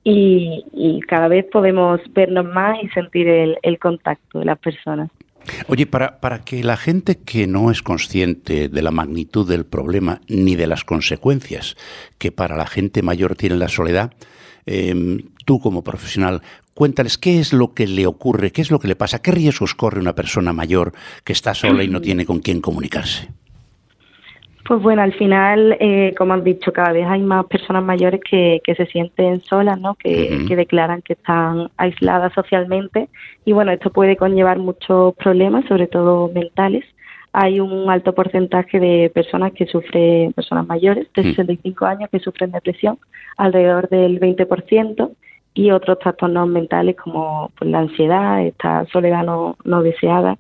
[0.02, 5.10] y, cada vez podemos vernos más y sentir el, contacto de las personas.
[5.68, 10.20] Oye, para, para que la gente que no es consciente de la magnitud del problema
[10.28, 11.76] ni de las consecuencias
[12.18, 14.12] que para la gente mayor tiene la soledad,
[14.66, 16.42] em, tú como profesional,
[16.74, 19.74] cuéntales qué es lo que le ocurre, qué es lo que le pasa, qué riesgos
[19.74, 20.92] corre una persona mayor
[21.24, 23.28] que está sola y no tiene con quién comunicarse.
[24.72, 28.62] Pues bueno, al final, eh, como han dicho, cada vez hay más personas mayores que,
[28.64, 29.96] que se sienten solas, ¿no?
[29.96, 33.10] Que, que, declaran que están aisladas socialmente
[33.44, 36.86] y bueno, esto puede conllevar muchos problemas, sobre todo mentales.
[37.34, 42.50] Hay un alto porcentaje de personas que sufren, personas mayores de 65 años que sufren
[42.50, 42.98] depresión,
[43.36, 45.10] alrededor del 20%,
[45.52, 50.38] y otros trastornos mentales como pues, la ansiedad, esta soledad no, no deseada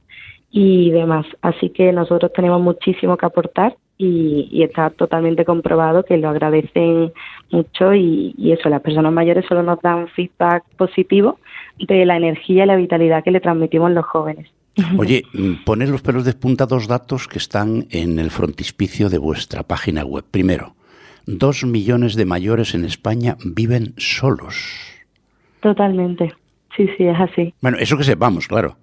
[0.50, 1.26] y demás.
[1.42, 7.12] Así que nosotros tenemos muchísimo que aportar y, está totalmente comprobado que lo agradecen
[7.50, 11.38] mucho y, eso, las personas mayores solo nos dan feedback positivo
[11.78, 14.48] de la energía y la vitalidad que le transmitimos los jóvenes.
[14.98, 19.18] Oye, mm, poner los pelos de punta dos datos que están en el frontispicio de
[19.18, 20.24] vuestra página web.
[20.30, 20.74] Primero,
[21.26, 24.80] dos millones de mayores en España viven solos.
[25.60, 26.32] Totalmente.
[26.76, 27.54] Sí, sí, es así.
[27.60, 28.76] Bueno, eso que sepamos, claro.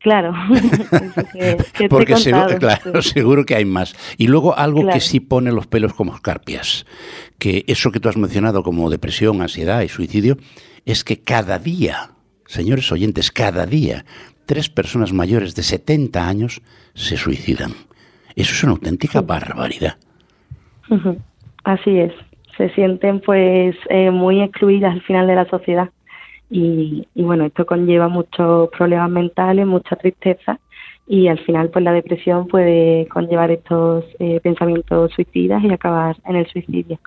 [0.00, 0.32] Claro,
[1.90, 3.94] porque seguro, claro, seguro que hay más.
[4.16, 6.86] Y luego algo que sí pone los pelos como escarpias,
[7.38, 10.38] que eso que tú has mencionado como depresión, ansiedad y suicidio,
[10.86, 12.12] es que cada día,
[12.46, 14.06] señores oyentes, cada día,
[14.46, 16.62] tres personas mayores de 70 años
[16.94, 17.72] se suicidan.
[18.36, 19.98] Eso es una auténtica barbaridad.
[21.64, 22.12] Así es,
[22.56, 25.90] se sienten pues eh, muy excluidas al final de la sociedad.
[26.50, 30.58] Y, bueno, esto conlleva muchos problemas mentales, mucha tristeza
[31.06, 36.36] y al final pues la depresión puede conllevar estos eh, pensamientos suicidas y acabar en
[36.36, 36.98] el suicidio.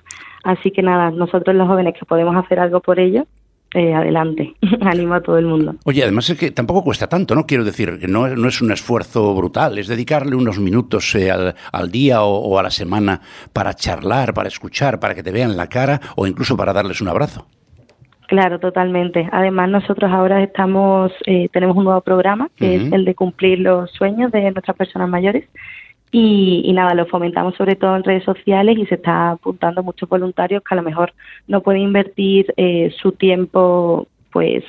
[0.44, 3.26] Así que nada, nosotros los jóvenes que podemos hacer algo por ello,
[3.74, 5.74] eh, adelante, animo a todo el mundo.
[5.84, 7.44] Oye, además es que tampoco cuesta tanto, ¿no?
[7.44, 11.90] Quiero decir, que no, no es un esfuerzo brutal, es dedicarle unos minutos eh, al,
[11.90, 13.20] día o, a la semana
[13.52, 17.08] para charlar, para escuchar, para que te vean la cara o incluso para darles un
[17.08, 17.48] abrazo.
[18.26, 19.28] Claro, totalmente.
[19.32, 23.90] Además, nosotros ahora estamos, eh, tenemos un nuevo programa que es el de cumplir los
[23.92, 25.44] sueños de nuestras personas mayores.
[26.10, 30.62] Y, nada, lo fomentamos sobre todo en redes sociales y se está apuntando muchos voluntarios
[30.62, 31.12] que a lo mejor
[31.48, 34.64] no pueden invertir eh, su tiempo pues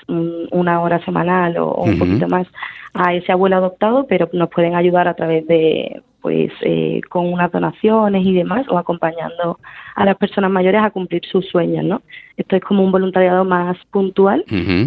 [0.52, 2.46] una hora semanal o, un poquito más
[2.94, 7.52] a ese abuelo adoptado, pero nos pueden ayudar a través de pues eh, con unas
[7.52, 9.60] donaciones y demás o acompañando
[9.96, 12.04] a las personas mayores a cumplir sus sueños, ¿no?
[12.38, 14.46] Esto es como un voluntariado más puntual,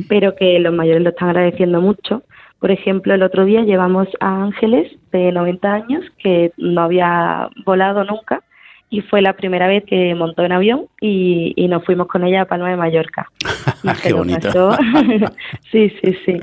[0.08, 2.22] pero que los mayores lo están agradeciendo mucho.
[2.60, 8.04] Por ejemplo, el otro día llevamos a Ángeles de 90 años que no había volado
[8.04, 8.44] nunca
[8.90, 12.44] y fue la primera vez que montó en avión y, nos fuimos con ella a
[12.46, 13.30] Palma de Mallorca.
[14.02, 14.76] Qué bonito.
[15.70, 16.40] sí, sí, sí.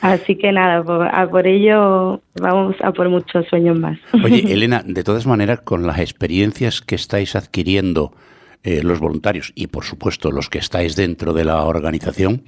[0.00, 3.98] Así que nada, por, a por ello vamos a por muchos sueños más.
[4.12, 8.12] Oye, Elena, de todas maneras, con las experiencias que estáis adquiriendo
[8.62, 12.42] eh, los voluntarios y, por supuesto, los que estáis dentro de la organización,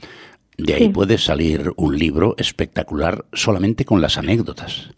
[0.58, 4.92] de ahí puede salir un libro espectacular solamente con las anécdotas.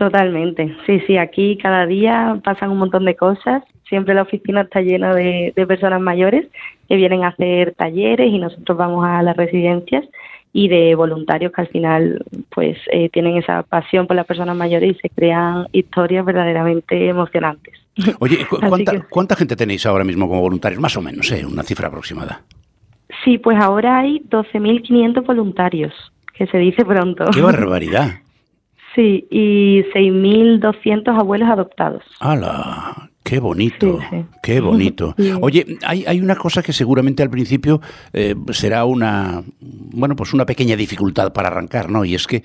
[0.00, 4.80] Totalmente, sí, sí, aquí cada día pasan un montón de cosas, siempre la oficina está
[4.80, 6.46] llena de, de personas mayores
[6.88, 10.06] que vienen a hacer talleres y nosotros vamos a las residencias
[10.54, 14.96] y de voluntarios que al final pues eh, tienen esa pasión por las personas mayores
[14.96, 17.74] y se crean historias verdaderamente emocionantes.
[18.20, 18.38] Oye,
[19.10, 20.80] ¿cuánta, gente tenéis ahora mismo como voluntarios?
[20.80, 21.44] Más o menos, ¿eh?
[21.44, 22.40] una cifra aproximada.
[23.22, 25.92] Sí, pues ahora hay 12.500 voluntarios,
[26.32, 27.26] que se dice pronto.
[27.34, 28.14] ¡Qué barbaridad!
[28.94, 32.02] Sí, y 6.200 abuelos adoptados.
[32.18, 33.10] ¡Hala!
[33.22, 34.00] Qué bonito,
[34.42, 35.14] qué bonito.
[35.40, 37.80] Oye, hay, hay, una cosa que seguramente al principio
[38.12, 42.04] eh, será una, bueno, pues una pequeña dificultad para arrancar, ¿no?
[42.04, 42.36] Y es que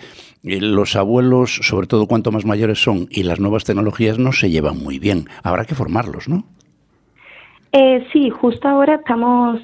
[0.43, 4.51] eh, los abuelos, sobre todo cuanto más mayores son, y las nuevas tecnologías no se
[4.51, 5.25] llevan muy bien.
[5.43, 6.43] Habrá que formarlos, ¿no?
[7.71, 9.59] Eh, sí, justo ahora estamos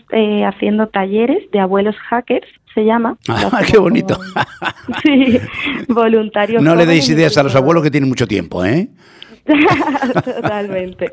[0.46, 3.18] haciendo talleres de abuelos hackers, se llama.
[3.28, 4.18] Ah, qué bonito.
[5.04, 5.40] sí,
[5.88, 6.62] voluntarios.
[6.62, 8.90] No le deis ideas a los abuelos que tienen mucho tiempo, ¿eh?
[10.24, 11.12] Totalmente.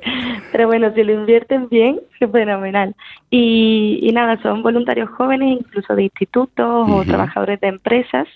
[0.52, 2.94] Pero bueno, si lo invierten bien, es fenomenal.
[3.30, 8.28] Y, nada, son voluntarios jóvenes, incluso de institutos o trabajadores de empresas.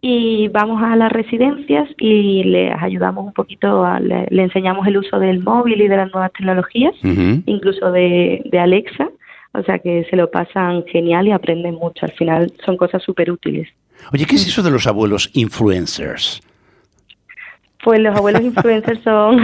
[0.00, 5.42] Y vamos a las residencias y les ayudamos un poquito, le, enseñamos el uso del
[5.42, 9.08] móvil y de las nuevas tecnologías, incluso de, de Alexa.
[9.58, 12.04] O sea que se lo pasan genial y aprenden mucho.
[12.04, 13.68] Al final son cosas súper útiles.
[14.12, 16.42] Oye, ¿qué es eso de los abuelos influencers?
[17.82, 19.40] Pues los abuelos influencers son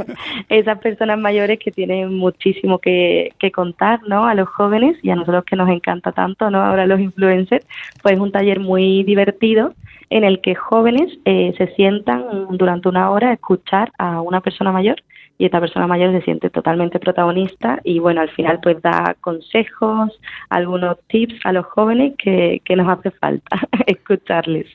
[0.48, 4.26] esas personas mayores que tienen muchísimo que, contar, ¿no?
[4.26, 6.62] A los jóvenes y a nosotros que nos encanta tanto, ¿no?
[6.62, 7.66] Ahora los influencers,
[8.02, 9.74] pues es un taller muy divertido
[10.10, 14.72] en el que jóvenes eh, se sientan durante una hora a escuchar a una persona
[14.72, 15.02] mayor
[15.38, 20.10] y esta persona mayor se siente totalmente protagonista y bueno, al final pues da consejos,
[20.50, 24.66] algunos tips a los jóvenes que, nos hace falta escucharles.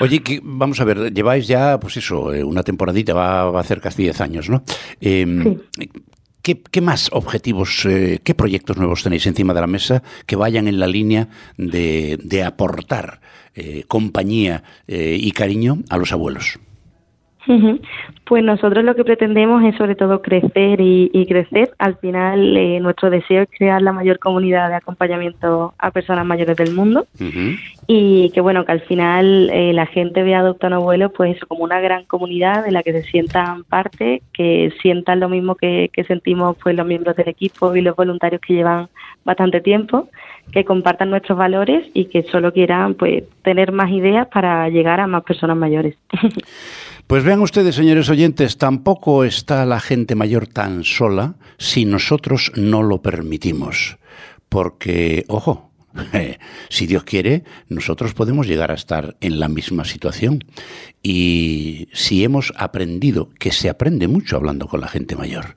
[0.00, 3.80] Oye, que, vamos a ver, lleváis ya, pues eso, eh, una temporadita, va, a hacer
[3.80, 4.62] casi 10 años, ¿no?
[5.00, 5.58] Em,
[6.42, 10.78] ¿qué, más objetivos, eh, qué proyectos nuevos tenéis encima de la mesa que vayan en
[10.78, 13.20] la línea de, aportar
[13.54, 16.60] eh, compañía y cariño a los abuelos?
[18.24, 21.70] Pues nosotros lo que pretendemos es sobre todo crecer y, crecer.
[21.78, 26.56] Al final eh, nuestro deseo es crear la mayor comunidad de acompañamiento a personas mayores
[26.56, 27.06] del mundo
[27.86, 31.40] y que bueno que al final eh, la gente ve a Adopta un Abuelo pues
[31.46, 35.90] como una gran comunidad de la que se sientan parte, que sientan lo mismo que,
[35.92, 38.88] que sentimos pues los miembros del equipo y los voluntarios que llevan
[39.24, 40.08] bastante tiempo,
[40.52, 45.06] que compartan nuestros valores y que solo quieran pues tener más ideas para llegar a
[45.06, 45.96] más personas mayores.
[47.10, 52.84] Pues vean ustedes, señores oyentes, tampoco está la gente mayor tan sola si nosotros no
[52.84, 53.98] lo permitimos.
[54.48, 55.72] Porque, ojo,
[56.68, 60.44] si Dios quiere, nosotros podemos llegar a estar en la misma situación.
[61.02, 65.56] Y si hemos aprendido, que se aprende mucho hablando con la gente mayor,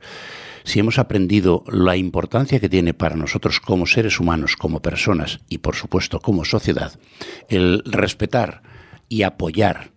[0.63, 5.59] si hemos aprendido la importancia que tiene para nosotros como seres humanos, como personas y
[5.59, 6.99] por supuesto como sociedad,
[7.47, 8.63] el respetar
[9.07, 9.91] y apoyar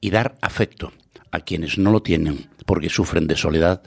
[0.00, 0.92] y dar afecto
[1.32, 3.82] a quienes no lo tienen porque sufren de soledad,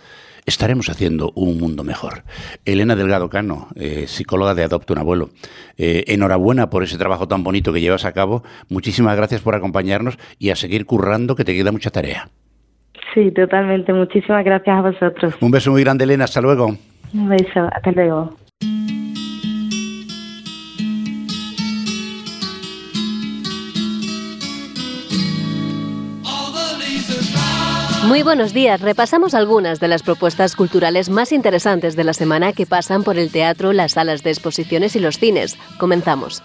[0.46, 2.24] estaremos haciendo un mundo mejor.
[2.66, 5.30] Elena Delgado Cano, eh, psicóloga de Adopta un Abuelo,
[5.78, 8.44] eh, enhorabuena por ese trabajo tan bonito que llevas a cabo.
[8.70, 12.30] Muchísimas gracias por acompañarnos y a seguir currando, que te queda mucha tarea.
[13.14, 13.94] Sí, totalmente.
[13.94, 15.36] Muchísimas gracias a vosotros.
[15.42, 16.26] Un beso muy grande, Elena.
[16.26, 16.78] Hasta luego.
[17.14, 17.68] Un beso.
[17.72, 18.36] Hasta luego.
[28.08, 28.82] Muy buenos días.
[28.82, 33.32] Repasamos algunas de las propuestas culturales más interesantes de la semana que pasan por el
[33.32, 35.58] teatro, las salas de exposiciones y los cines.
[35.78, 36.42] Comenzamos.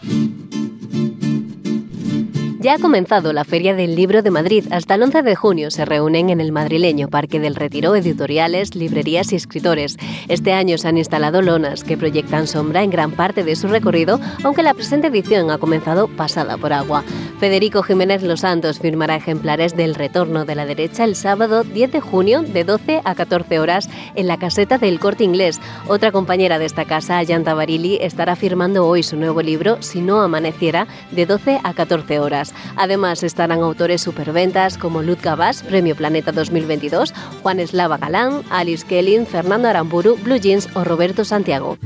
[2.59, 4.65] Ya ha comenzado la Feria del Libro de Madrid.
[4.71, 9.31] Hasta el 11 de junio se reúnen en el madrileño Parque del Retiro editoriales, librerías
[9.33, 9.99] y escritores.
[10.29, 14.19] Este año se han instalado lonas que proyectan sombra en gran parte de su recorrido,
[14.43, 17.05] aunque la presente edición ha comenzado pasada por agua.
[17.39, 22.01] Federico Jiménez Los Santos firmará ejemplares del Retorno de la Derecha el sábado 10 de
[22.01, 25.61] junio de 12 a 14 horas en la caseta del Corte Inglés.
[25.89, 30.23] Otra compañera de esta casa, Ayanta Barili, estará firmando hoy su nuevo libro Si no
[30.23, 32.46] amaneciera de 12 a 14 horas.
[32.77, 39.25] Además estarán autores superventas como Luz Gabás, Premio Planeta 2022, Juan Eslava Galán, Alice Kelly,
[39.27, 41.79] Fernando Aramburu, Blue Jeans o Roberto Santiago.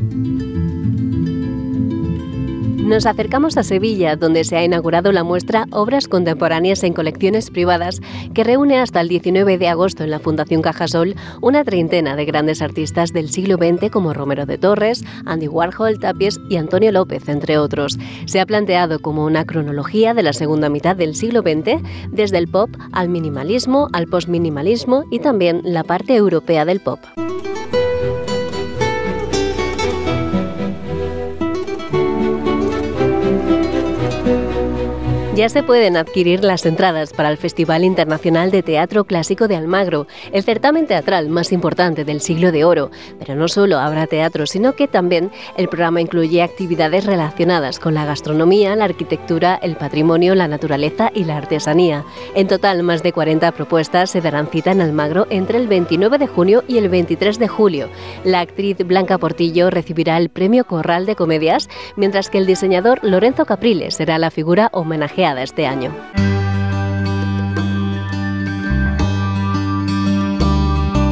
[2.90, 8.00] Nos acercamos a Sevilla, donde se ha inaugurado la muestra Obras Contemporáneas en Colecciones Privadas,
[8.34, 12.62] que reúne hasta el 19 de agosto en la Fundación Cajasol una treintena de grandes
[12.62, 17.58] artistas del siglo XX como Romero de Torres, Andy Warhol, Tapies y Antonio López, entre
[17.58, 17.96] otros.
[18.26, 21.80] Se ha planteado como una cronología de la segunda mitad del siglo XX,
[22.10, 26.98] desde el pop al minimalismo, al postminimalismo y también la parte europea del pop.
[35.40, 40.06] Ya se pueden adquirir las entradas para el Festival Internacional de Teatro Clásico de Almagro,
[40.32, 42.90] el certamen teatral más importante del siglo de oro.
[43.18, 48.04] Pero no solo habrá teatro, sino que también el programa incluye actividades relacionadas con la
[48.04, 52.04] gastronomía, la arquitectura, el patrimonio, la naturaleza y la artesanía.
[52.34, 56.26] En total, más de 40 propuestas se darán cita en Almagro entre el 29 de
[56.26, 57.88] junio y el 23 de julio.
[58.24, 63.46] La actriz Blanca Portillo recibirá el Premio Corral de Comedias, mientras que el diseñador Lorenzo
[63.46, 65.92] Capriles será la figura homenajeada este año.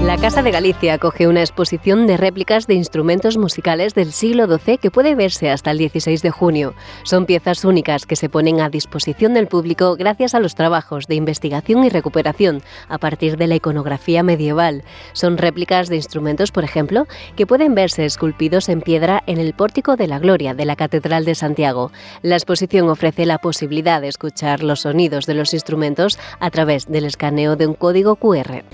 [0.09, 4.79] La Casa de Galicia acoge una exposición de réplicas de instrumentos musicales del siglo XII
[4.79, 6.73] que puede verse hasta el 16 de junio.
[7.03, 11.15] Son piezas únicas que se ponen a disposición del público gracias a los trabajos de
[11.15, 14.83] investigación y recuperación a partir de la iconografía medieval.
[15.13, 17.07] Son réplicas de instrumentos, por ejemplo,
[17.37, 21.27] que pueden verse esculpidos en piedra en el Pórtico de la Gloria de la Catedral
[21.27, 21.93] de Santiago.
[22.23, 27.05] La exposición ofrece la posibilidad de escuchar los sonidos de los instrumentos a través del
[27.05, 28.65] escaneo de un código QR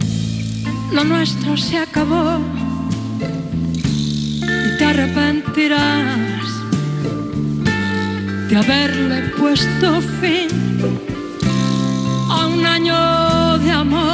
[0.92, 2.40] lo nuestro se acabó
[4.42, 6.48] y te arrepentirás
[8.48, 10.48] de haberle puesto fin
[12.30, 14.13] a un año de amor.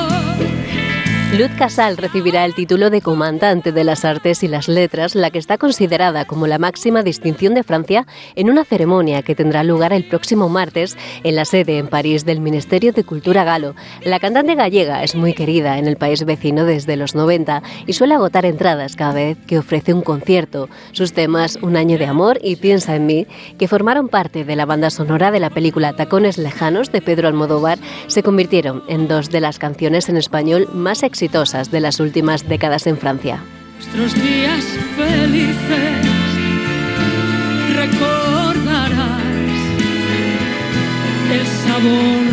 [1.39, 5.39] Luz Casal recibirá el título de Comandante de las Artes y las Letras, la que
[5.39, 8.05] está considerada como la máxima distinción de Francia,
[8.35, 12.41] en una ceremonia que tendrá lugar el próximo martes en la sede en París del
[12.41, 13.76] Ministerio de Cultura Galo.
[14.03, 18.14] La cantante gallega es muy querida en el país vecino desde los 90 y suele
[18.14, 20.68] agotar entradas cada vez que ofrece un concierto.
[20.91, 24.66] Sus temas Un año de amor y Piensa en mí, que formaron parte de la
[24.66, 27.78] banda sonora de la película Tacones Lejanos de Pedro Almodóvar,
[28.09, 32.49] se convirtieron en dos de las canciones en español más exitosas exitosas de las últimas
[32.49, 33.43] décadas en Francia.
[33.77, 34.64] Nuestros días
[34.97, 36.07] felices
[37.77, 39.21] recordarás
[41.31, 42.27] el sabor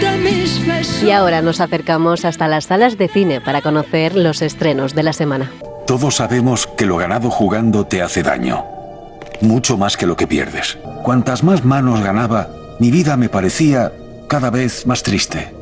[0.00, 1.02] de mis besos.
[1.04, 5.12] Y ahora nos acercamos hasta las salas de cine para conocer los estrenos de la
[5.12, 5.52] semana.
[5.86, 8.64] Todos sabemos que lo ganado jugando te hace daño.
[9.40, 10.78] Mucho más que lo que pierdes.
[11.04, 12.48] Cuantas más manos ganaba,
[12.80, 13.92] mi vida me parecía
[14.26, 15.52] cada vez más triste.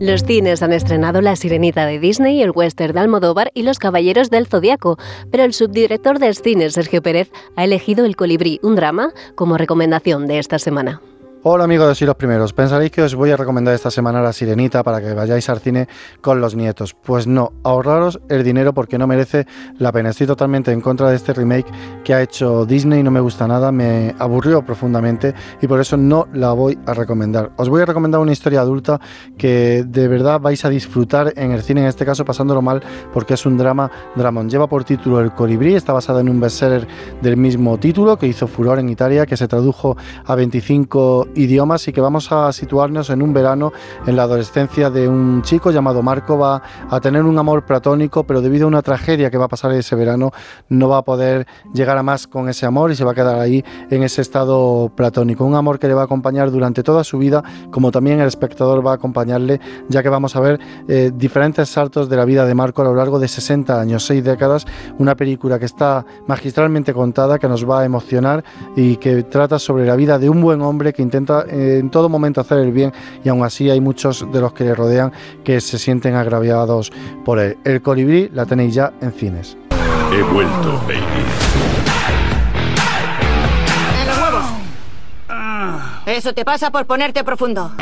[0.00, 4.30] Los cines han estrenado La Sirenita de Disney, el western de Almodóvar y Los Caballeros
[4.30, 4.96] del Zodiaco,
[5.32, 10.28] pero el subdirector de cine, Sergio Pérez, ha elegido El Colibrí, un drama, como recomendación
[10.28, 11.00] de esta semana.
[11.44, 14.82] Hola amigos de los Primeros, pensaréis que os voy a recomendar esta semana La Sirenita
[14.82, 15.86] para que vayáis al cine
[16.20, 16.94] con los nietos.
[16.94, 19.46] Pues no, ahorraros el dinero porque no merece
[19.78, 20.10] la pena.
[20.10, 21.70] Estoy totalmente en contra de este remake
[22.02, 25.32] que ha hecho Disney, no me gusta nada, me aburrió profundamente
[25.62, 27.52] y por eso no la voy a recomendar.
[27.56, 29.00] Os voy a recomendar una historia adulta
[29.36, 32.82] que de verdad vais a disfrutar en el cine, en este caso pasándolo mal
[33.12, 34.50] porque es un drama dramón.
[34.50, 36.88] Lleva por título El Colibrí, está basada en un bestseller
[37.22, 41.92] del mismo título que hizo furor en Italia, que se tradujo a 25 idiomas y
[41.92, 43.72] que vamos a situarnos en un verano
[44.06, 48.40] en la adolescencia de un chico llamado Marco va a tener un amor platónico pero
[48.40, 50.30] debido a una tragedia que va a pasar ese verano
[50.68, 53.38] no va a poder llegar a más con ese amor y se va a quedar
[53.38, 55.44] ahí en ese estado platónico.
[55.44, 58.86] Un amor que le va a acompañar durante toda su vida como también el espectador
[58.86, 60.58] va a acompañarle ya que vamos a ver
[60.88, 64.24] eh, diferentes saltos de la vida de Marco a lo largo de 60 años, 6
[64.24, 64.66] décadas.
[64.98, 68.44] Una película que está magistralmente contada que nos va a emocionar
[68.76, 71.90] y que trata sobre la vida de un buen hombre que intenta intenta eh, en
[71.90, 72.92] todo momento hacer el bien
[73.24, 75.12] y aún así hay muchos de los que le rodean
[75.44, 76.90] que se sienten agraviados
[77.24, 77.58] por él.
[77.64, 79.56] El colibrí la tenéis ya en cines.
[80.12, 81.00] He vuelto, baby.
[84.00, 84.44] ¡En los huevos!
[86.06, 87.72] Eso te pasa por ponerte profundo.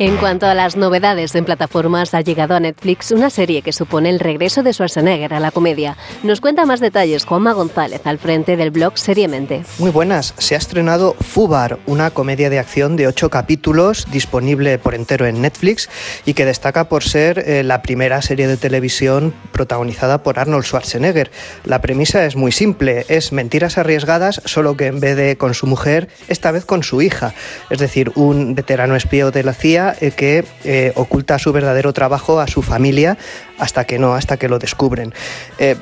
[0.00, 4.10] En cuanto a las novedades en plataformas, ha llegado a Netflix una serie que supone
[4.10, 5.96] el regreso de Schwarzenegger a la comedia.
[6.24, 9.62] Nos cuenta más detalles Juanma González al frente del blog Seriamente.
[9.78, 14.96] Muy buenas, se ha estrenado Fubar, una comedia de acción de ocho capítulos disponible por
[14.96, 15.88] entero en Netflix
[16.26, 21.30] y que destaca por ser eh, la primera serie de televisión protagonizada por Arnold Schwarzenegger.
[21.64, 25.68] La premisa es muy simple, es mentiras arriesgadas, solo que en vez de con su
[25.68, 27.32] mujer, esta vez con su hija,
[27.70, 32.40] es decir, un veterano espío de la CIA eh, que eh, oculta su verdadero trabajo
[32.40, 33.18] a su familia
[33.58, 35.12] hasta que no, hasta que lo descubren.
[35.58, 35.76] Eh,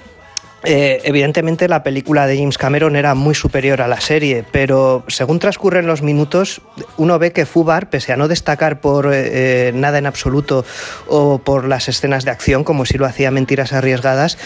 [0.65, 5.89] evidentemente la película de James Cameron era muy superior a la serie, pero según transcurren
[5.89, 6.61] los minutos,
[6.97, 10.65] uno ve que Fubar, pese a no destacar por nada en absoluto
[11.09, 14.39] o por las escenas de acción, como si lo hacía Mentiras Arriesgadas,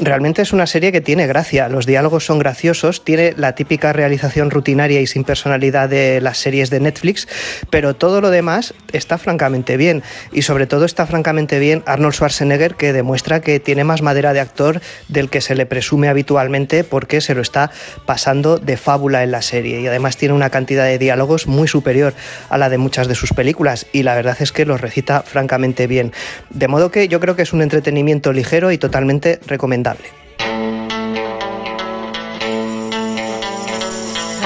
[0.00, 4.50] Realmente es una serie que tiene gracia, los diálogos son graciosos, tiene la típica realización
[4.50, 7.28] rutinaria y sin personalidad de las series de Netflix,
[7.68, 10.02] pero todo lo demás está francamente bien.
[10.32, 14.40] Y sobre todo está francamente bien Arnold Schwarzenegger que demuestra que tiene más madera de
[14.40, 17.70] actor del que se le presume habitualmente porque se lo está
[18.06, 19.82] pasando de fábula en la serie.
[19.82, 22.14] Y además tiene una cantidad de diálogos muy superior
[22.48, 25.86] a la de muchas de sus películas y la verdad es que los recita francamente
[25.86, 26.12] bien.
[26.48, 29.81] De modo que yo creo que es un entretenimiento ligero y totalmente recomendable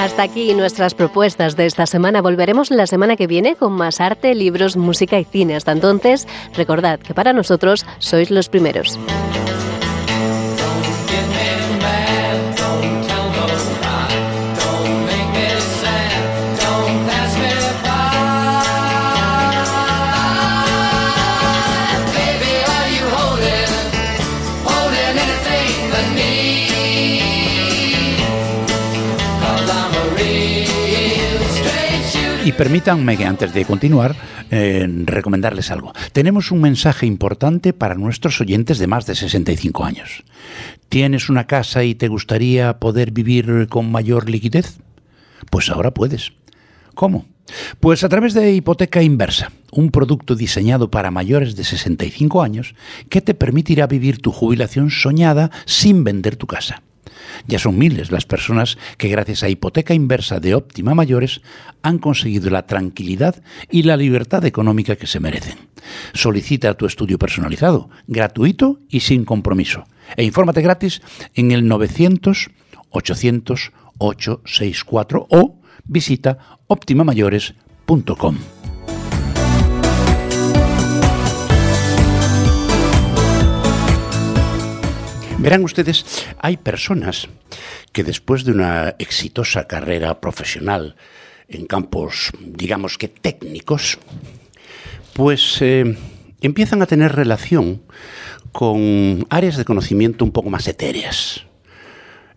[0.07, 2.21] hasta aquí nuestras propuestas de esta semana.
[2.21, 5.55] Volveremos la semana que viene con más arte, libros, música y cine.
[5.55, 8.97] Hasta entonces, recordad que para nosotros sois los primeros.
[32.57, 34.15] Permítanme que antes de continuar,
[34.49, 35.93] eh, recomendarles algo.
[36.11, 40.23] Tenemos un mensaje importante para nuestros oyentes de más de 65 años.
[40.89, 44.79] ¿Tienes una casa y te gustaría poder vivir con mayor liquidez?
[45.51, 46.33] Pues ahora puedes.
[46.95, 47.25] ¿Cómo?
[47.79, 52.73] Pues a través de hipoteca inversa, un producto diseñado para mayores de 65 años
[53.09, 56.81] que te permitirá vivir tu jubilación soñada sin vender tu casa.
[57.47, 61.41] Ya son miles las personas que gracias a hipoteca inversa de óptima mayores
[61.81, 65.57] han conseguido la tranquilidad y la libertad económica que se merecen.
[66.13, 69.85] Solicita tu estudio personalizado, gratuito y sin compromiso.
[70.15, 71.01] E infórmate gratis
[71.33, 72.49] en el 900
[72.89, 78.56] 800 864 o visita optimamayores.com.
[85.39, 87.29] Verán ustedes, hay personas
[87.91, 90.95] que después de una exitosa carrera profesional
[91.47, 93.99] en campos, digamos que técnicos,
[95.13, 95.95] pues eh,
[96.41, 97.83] empiezan a tener relación
[98.51, 101.45] con áreas de conocimiento un poco más etéreas.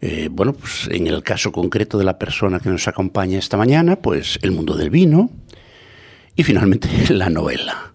[0.02, 3.96] Eh, bueno, pues en el caso concreto de la persona que nos acompaña esta mañana,
[3.96, 5.30] pues el mundo del vino
[6.36, 7.92] y finalmente la novela.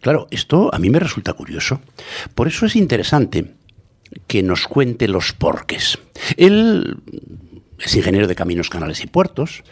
[0.00, 1.80] Claro, esto a mí me resulta curioso.
[2.34, 3.61] Por eso es interesante
[4.26, 5.98] que nos cuente los porques.
[6.36, 6.96] Él
[7.78, 9.64] es ingeniero de caminos, canales y puertos,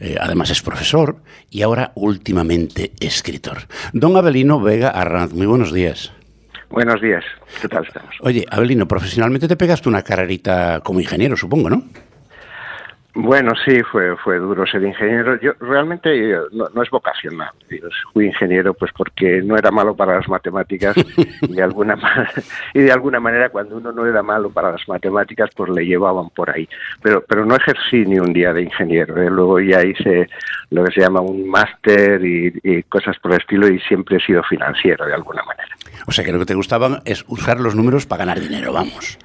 [0.00, 1.16] eh, además es profesor
[1.50, 3.68] y ahora últimamente escritor.
[3.92, 6.12] Don Abelino Vega Arranz, muy buenos días.
[6.70, 7.24] Buenos días,
[7.60, 8.14] ¿qué tal estamos?
[8.20, 11.84] Oye, Abelino, profesionalmente te pegaste una carrerita como ingeniero, supongo, ¿no?
[13.16, 15.38] Bueno, sí, fue, fue duro ser ingeniero.
[15.40, 17.50] Yo realmente eh, no, es vocacional.
[18.12, 20.96] fui ingeniero pues porque no era malo para las matemáticas
[21.48, 21.96] de alguna
[22.74, 26.28] y de alguna manera cuando uno no era malo para las matemáticas pues le llevaban
[26.30, 26.68] por ahí.
[27.02, 29.22] Pero pero no ejercí ni un día de ingeniero.
[29.22, 29.30] ¿eh?
[29.30, 30.28] Luego ya hice
[30.70, 34.42] lo que se llama un máster y, cosas por el estilo y siempre he sido
[34.42, 35.68] financiero de alguna manera.
[36.06, 39.18] O sea que lo que te gustaban es usar los números para ganar dinero, vamos.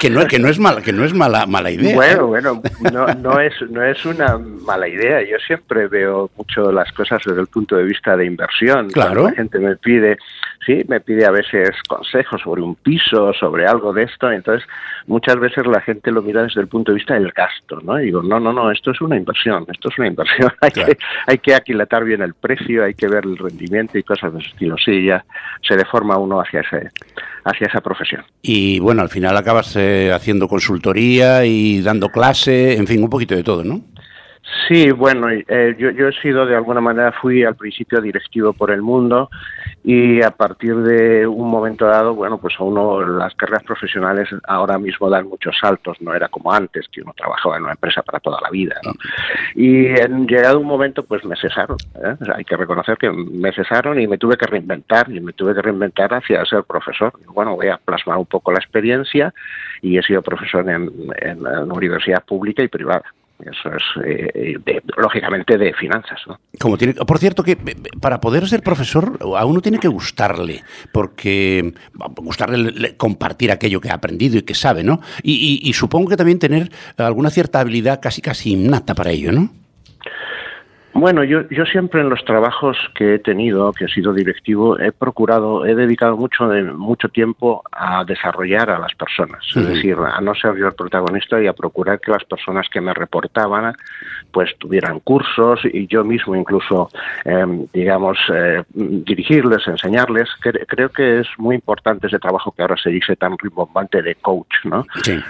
[0.00, 2.40] Que no que no es mala que no es mala mala idea bueno ¿eh?
[2.42, 5.22] bueno no, no es no es una mala idea.
[5.22, 8.90] Yo siempre veo mucho las cosas desde el punto de vista de inversión.
[8.90, 9.24] Claro.
[9.24, 10.18] la gente me pide
[10.64, 14.30] sí me pide a veces consejos sobre un piso sobre algo de esto.
[14.30, 14.66] Entonces
[15.06, 18.06] muchas veces la gente lo mira desde el punto de vista del gasto no y
[18.06, 21.38] digo no no no esto es una inversión esto es una inversión hay que hay
[21.38, 24.76] que aquilatar bien el precio hay que ver el rendimiento y cosas de ese estilo.
[24.78, 25.24] Sí ya
[25.66, 26.90] se deforma uno hacia ese
[27.44, 28.24] hacia esa profesión.
[28.40, 33.34] Y bueno, al final acabas eh, haciendo consultoría y dando clase, en fin, un poquito
[33.34, 33.80] de todo, ¿no?
[34.68, 38.70] Sí, bueno, eh, yo, yo he sido de alguna manera, fui al principio directivo por
[38.70, 39.30] el mundo
[39.82, 44.78] y a partir de un momento dado, bueno, pues a uno las carreras profesionales ahora
[44.78, 48.20] mismo dan muchos saltos, no era como antes, que uno trabajaba en una empresa para
[48.20, 48.92] toda la vida, ¿no?
[49.54, 52.16] Y en llegado un momento, pues me cesaron, ¿eh?
[52.34, 55.62] Hay que reconocer que me cesaron y me tuve que reinventar, y me tuve que
[55.62, 57.12] reinventar hacia ser profesor.
[57.28, 59.32] Bueno, voy a plasmar un poco la experiencia
[59.80, 60.90] y he sido profesor en,
[61.20, 63.04] en la universidad pública y privada.
[63.42, 66.20] Eso es, eh, de- lógicamente, de finanzas.
[66.28, 66.38] ¿no?
[66.60, 67.58] Como tiene, por cierto, que eh,
[68.00, 70.62] para poder ser profesor a uno tiene que gustarle,
[70.92, 71.74] porque
[72.16, 75.00] gustarle le- compartir aquello que ha aprendido y que sabe, ¿no?
[75.22, 79.32] Y, y- y supongo que también tener alguna cierta habilidad casi casi innata para ello,
[79.32, 79.50] ¿no?
[80.94, 84.92] Bueno, yo, yo siempre en los trabajos que he tenido, que he sido directivo, he
[84.92, 90.20] procurado, he dedicado mucho, de, mucho tiempo a desarrollar a las personas, es decir, a
[90.20, 93.74] no ser yo el protagonista y a procurar que las personas que me reportaban
[94.30, 96.90] pues tuvieran cursos y yo mismo incluso,
[97.24, 100.28] eh, digamos, eh, dirigirles, enseñarles.
[100.42, 104.14] Cre- creo que es muy importante ese trabajo que ahora se dice tan rimbombante de
[104.16, 104.84] coach, ¿no?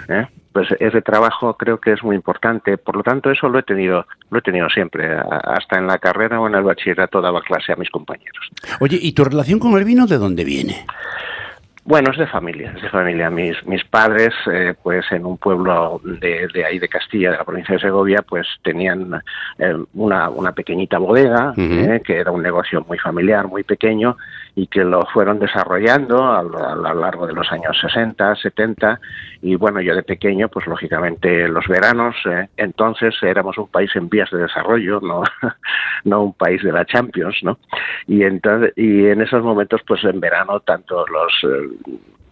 [0.09, 0.27] ¿Eh?
[0.53, 2.77] Pues ese trabajo creo que es muy importante.
[2.77, 5.17] Por lo tanto, eso lo he tenido, lo he tenido siempre.
[5.17, 8.49] Hasta en la carrera o en el bachillerato daba clase a mis compañeros.
[8.79, 10.85] Oye, ¿y tu relación con el vino de dónde viene?
[11.85, 13.29] Bueno, es de familia, es de familia.
[13.29, 17.43] Mis, mis padres, eh, pues en un pueblo de, de ahí de Castilla, de la
[17.43, 19.21] provincia de Segovia, pues tenían
[19.59, 24.15] eh, una, una pequeñita bodega, eh, que era un negocio muy familiar, muy pequeño,
[24.55, 29.01] y que lo fueron desarrollando a, lo- a lo largo de los años 60, 70,
[29.41, 34.07] y bueno, yo de pequeño, pues lógicamente los veranos, eh, entonces éramos un país en
[34.07, 35.23] vías de desarrollo, no,
[36.05, 37.59] no un país de la Champions, ¿no?
[38.07, 41.69] Y entonces, y en esos momentos, pues en verano, tanto los eh,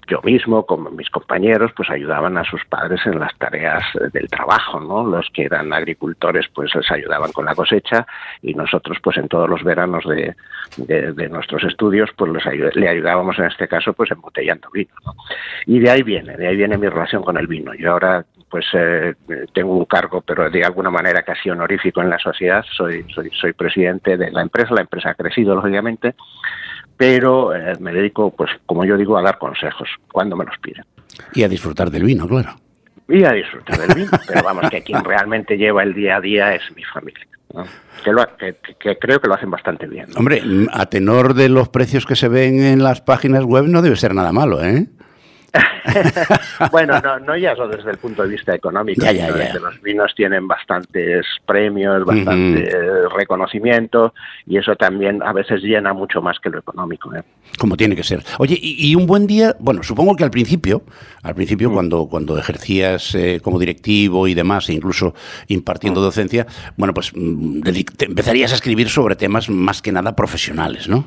[0.08, 3.82] yo mismo como mis compañeros pues ayudaban a sus padres en las tareas
[4.12, 8.06] del trabajo no los que eran agricultores pues les ayudaban con la cosecha
[8.42, 10.36] y nosotros pues en todos los veranos de,
[10.78, 15.14] de- nuestros estudios pues les le ayudábamos en este caso pues embotellando vino ¿no?
[15.66, 17.74] y de ahí viene de ahí viene mi relación con el vino.
[17.76, 19.14] Yo ahora pues eh,
[19.54, 22.66] tengo un cargo pero de alguna manera casi honorífico en la sociedad.
[22.76, 24.74] Soy soy soy presidente de la empresa.
[24.74, 26.16] La empresa ha crecido lógicamente
[27.02, 30.86] pero eh, me dedico, pues como yo digo, a dar consejos cuando me los piden.
[31.34, 32.56] Y a disfrutar del vino, claro.
[33.10, 36.54] Y a disfrutar del vino, pero vamos, que quien realmente lleva el día a día
[36.54, 37.26] es mi familia,
[37.56, 37.64] ¿no?
[38.04, 40.10] que, lo que- que- creo que lo hacen bastante bien.
[40.10, 40.20] ¿no?
[40.20, 43.96] Hombre, a tenor de los precios que se ven en las páginas web no debe
[43.96, 44.86] ser nada malo, ¿eh?
[46.72, 49.60] bueno, no, no ya solo desde el punto de vista económico, Ya, ya, ya.
[49.60, 54.14] los vinos tienen bastantes premios, bastante eh, reconocimiento,
[54.46, 57.14] y eso también a veces llena mucho más que lo económico.
[57.16, 57.24] ¿eh?
[57.58, 58.24] Como tiene que ser.
[58.40, 60.84] Oye, y, y un buen día, bueno, supongo que al principio,
[61.24, 61.74] al principio Mm.
[61.74, 65.14] cuando, cuando ejercías eh, como directivo y demás, e incluso
[65.48, 66.04] impartiendo Mm.
[66.04, 66.48] docencia,
[66.78, 67.62] bueno, pues mm,
[67.98, 71.06] te empezarías a escribir sobre temas más que nada profesionales, ¿no?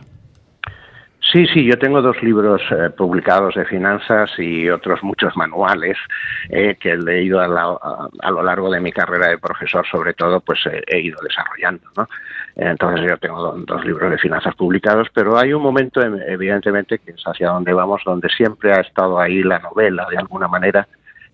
[1.35, 5.99] Sí, sí, yo tengo dos libros eh, publicados de finanzas y otros muchos manuales
[6.49, 7.77] eh, que he leído a, la-
[8.23, 11.83] a- lo largo de mi carrera de profesor, sobre todo, pues eh, he ido desarrollando,
[11.97, 12.09] ¿no?
[12.55, 17.01] Entonces yo tengo do- dos libros de finanzas publicados, pero hay un momento, em- evidentemente,
[17.01, 20.87] que es hacia donde vamos, donde siempre ha estado ahí la novela, de alguna manera,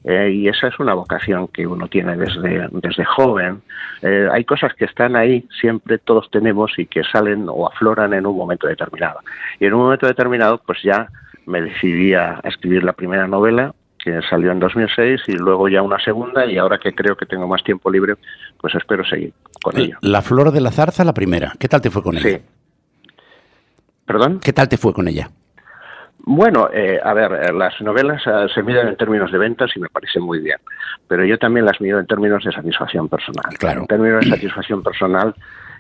[0.05, 3.63] eh, y esa es una vocación que uno tiene desde, desde joven.
[4.03, 8.27] Eh, hay cosas que están ahí, siempre todos tenemos y que salen o afloran en
[8.27, 9.21] un momento determinado.
[9.59, 11.09] Y en un momento determinado, pues ya
[11.47, 15.99] me decidí a escribir la primera novela, que salió en 2006, y luego ya una
[16.03, 18.15] segunda, y ahora que creo que tengo más tiempo libre,
[18.59, 19.99] pues espero seguir con ello.
[20.01, 21.53] La flor de la zarza, la primera.
[21.59, 22.41] ¿Qué tal te fue con ella?
[24.07, 24.41] ¿Perdón?
[24.43, 25.31] ¿Qué tal te fue con ella?
[26.25, 29.81] Bueno, eh, a ver, eh, las novelas eh, se miden en términos de ventas y
[29.81, 30.59] me parece muy bien,
[31.09, 33.57] pero yo también las mido en términos de satisfacción personal.
[33.59, 33.83] Claro.
[33.83, 35.35] En términos de satisfacción personal,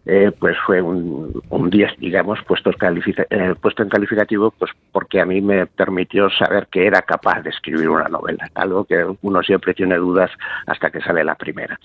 [0.06, 5.26] eh, pues fue un, un 10, digamos, puesto, eh, puesto en calificativo, pues porque a
[5.26, 9.74] mí me permitió saber que era capaz de escribir una novela, algo que uno siempre
[9.74, 10.30] tiene dudas
[10.66, 11.78] hasta que sale la primera.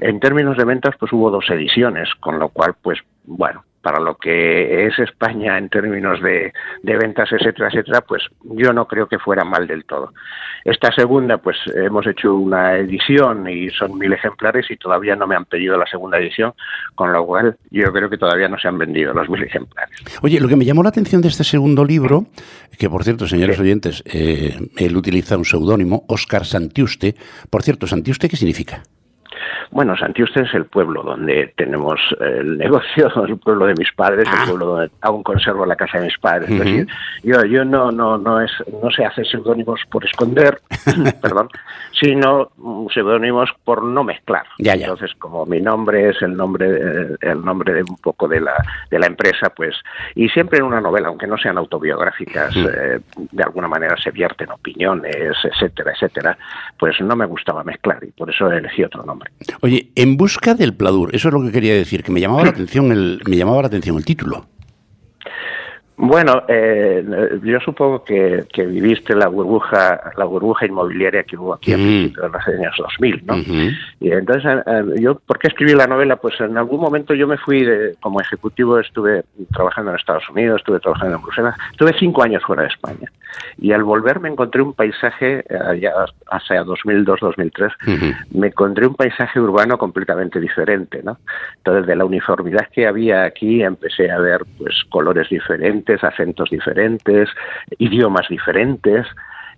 [0.00, 4.16] En términos de ventas, pues hubo dos ediciones, con lo cual, pues bueno, para lo
[4.16, 9.20] que es España en términos de, de ventas, etcétera, etcétera, pues yo no creo que
[9.20, 10.12] fuera mal del todo.
[10.64, 15.36] Esta segunda, pues hemos hecho una edición y son mil ejemplares y todavía no me
[15.36, 16.52] han pedido la segunda edición,
[16.96, 19.94] con lo cual yo creo que todavía no se han vendido los mil ejemplares.
[20.20, 22.26] Oye, lo que me llamó la atención de este segundo libro,
[22.76, 27.14] que por cierto, señores oyentes, eh, él utiliza un seudónimo, Óscar Santiuste.
[27.50, 28.82] Por cierto, ¿Santiuste qué significa?
[29.70, 34.48] Bueno, Santiuste es el pueblo donde tenemos el negocio, el pueblo de mis padres, el
[34.48, 36.50] pueblo donde aún conservo la casa de mis padres.
[36.50, 36.86] Es decir,
[37.22, 38.50] yo, yo no, no, no, es,
[38.82, 40.60] no se hace seudónimos por esconder,
[41.22, 41.48] perdón,
[42.00, 42.50] sino
[42.92, 44.46] seudónimos por no mezclar.
[44.58, 48.54] Entonces, como mi nombre es el nombre, eh, el nombre de un poco de la,
[48.90, 49.74] de la empresa, pues,
[50.14, 54.50] y siempre en una novela, aunque no sean autobiográficas, eh, de alguna manera se vierten
[54.50, 56.38] opiniones, etcétera, etcétera,
[56.78, 59.25] pues no me gustaba mezclar y por eso elegí otro nombre.
[59.60, 62.50] Oye, en busca del Pladur, eso es lo que quería decir, que me llamaba la
[62.50, 64.46] atención el, me llamaba la atención el título.
[65.98, 67.02] Bueno, eh,
[67.42, 72.12] yo supongo que, viviste la burbuja, la burbuja inmobiliaria que hubo aquí a mm.
[72.12, 73.36] de los años 2000, ¿no?
[74.00, 76.16] Y entonces, eh, eh, yo, ¿por qué escribí la novela?
[76.16, 79.24] Pues en algún momento yo me fui de, como ejecutivo, estuve
[79.54, 83.10] trabajando en Estados Unidos, estuve trabajando en Bruselas, estuve cinco años fuera de España.
[83.58, 85.44] Y al volver me encontré un paisaje,
[85.80, 85.92] ya
[86.30, 91.18] hacia 2002-2003, me encontré un paisaje urbano completamente diferente, ¿no?
[91.56, 97.28] Entonces, de la uniformidad que había aquí, empecé a ver, pues, colores diferentes acentos diferentes,
[97.78, 99.06] idiomas diferentes.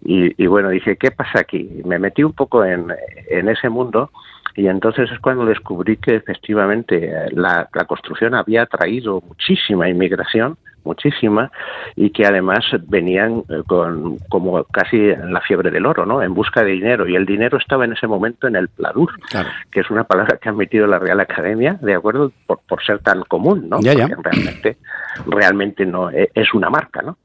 [0.04, 1.82] Y, bueno, dije, ¿qué pasa aquí?
[1.84, 2.92] Me metí un poco en,
[3.28, 4.10] ese mundo
[4.54, 10.56] y entonces es cuando descubrí que efectivamente la, la construcción había traído muchísima inmigración
[10.88, 11.50] muchísima
[11.94, 16.22] y que además venían eh, con como casi en la fiebre del oro, ¿no?
[16.22, 19.10] En busca de dinero y el dinero estaba en ese momento en el pladur,
[19.70, 23.00] que es una palabra que ha metido la Real Academia, de acuerdo, por, por ser
[23.00, 23.78] tan común, ¿no?
[23.80, 24.78] realmente
[25.26, 27.18] realmente no e, es una marca, ¿no?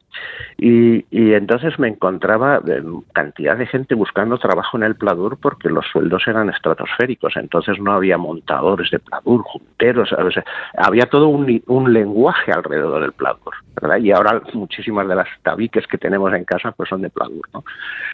[0.57, 2.83] Y, entonces me encontraba eh,
[3.13, 7.93] cantidad de gente buscando trabajo en el Pladur porque los sueldos eran estratosféricos, entonces no
[7.93, 10.09] había montadores de Pladur, junteros,
[10.77, 13.97] había todo un, un, lenguaje alrededor del Pladur, ¿verdad?
[13.97, 17.63] Y ahora muchísimas de las tabiques que tenemos en casa pues son de Pladur, ¿no?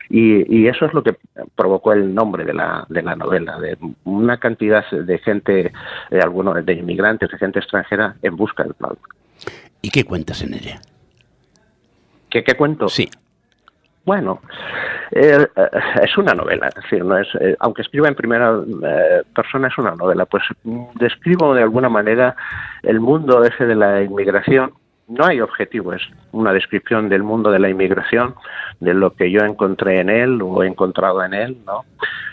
[0.09, 1.15] Y, y eso es lo que
[1.55, 5.71] provocó el nombre de la, de la novela, de una cantidad de gente,
[6.09, 8.97] de algunos de inmigrantes, de gente extranjera en busca del Pladur.
[9.81, 10.81] ¿Y qué cuentas en ella?
[12.29, 12.89] ¿Qué, qué cuento?
[12.89, 13.09] Sí.
[14.05, 14.41] Bueno,
[15.11, 15.69] eh, eh,
[16.01, 18.59] es una novela, es decir, no es, eh, aunque escriba en primera
[19.35, 20.43] persona es una novela, pues
[20.95, 22.35] describo de alguna manera
[22.83, 24.73] el mundo ese de la inmigración.
[25.07, 28.35] No hay objetivo, es una descripción del mundo de la inmigración,
[28.79, 31.83] de lo que yo encontré en él o he encontrado en él, ¿no?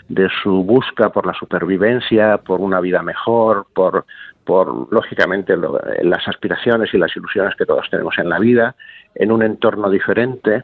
[0.07, 4.05] De su busca por la supervivencia, por una vida mejor, por
[4.47, 8.75] por lógicamente las aspiraciones y las ilusiones que todos tenemos en la vida,
[9.13, 10.63] en un entorno diferente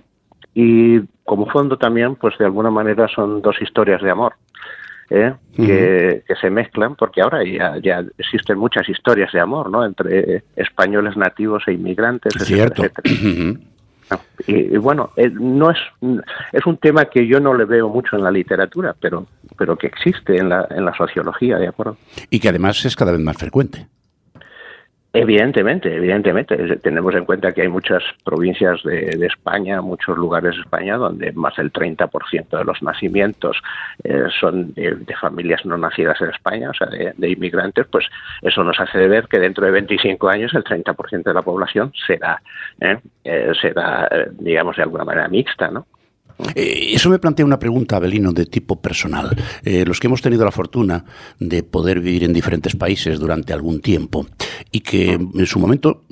[0.55, 4.33] y como fondo también, pues de alguna manera son dos historias de amor.
[5.09, 5.33] ¿eh?
[5.55, 9.85] que, se mezclan, porque ahora ya, ya, existen muchas historias de amor, ¿no?
[9.85, 12.83] Entre españoles nativos e inmigrantes, Cierto.
[14.47, 15.77] Y, bueno, eh, no es,
[16.51, 19.87] es un tema que yo no le veo mucho en la literatura, pero, pero que
[19.87, 21.97] existe en la, en la sociología, ¿de acuerdo?
[22.29, 23.87] Y que además es cada vez más frecuente.
[25.15, 26.57] Evidentemente, evidentemente.
[26.77, 31.55] Tenemos en cuenta que hay muchas provincias de, España, muchos lugares de España, donde más
[31.55, 33.61] del 30% de los nacimientos
[34.03, 38.07] eh, son de, familias no nacidas en España, o sea, de, inmigrantes, pues
[38.41, 42.41] eso nos hace ver que dentro de 25 años el 30% de la población será,
[42.81, 45.85] eh, eh, será digamos, de alguna manera mixta, ¿no?
[46.55, 49.35] Eh, eso me plantea una pregunta, Abelino, de tipo personal.
[49.63, 51.05] Eh, los que hemos tenido la fortuna
[51.39, 54.25] de poder vivir en diferentes países durante algún tiempo
[54.71, 56.03] y que en su momento,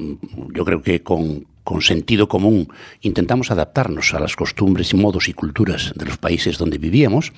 [0.53, 1.49] yo creo que con,
[1.79, 2.67] sentido común
[2.99, 7.31] intentamos adaptarnos a las costumbres y modos y culturas de los países donde vivíamos,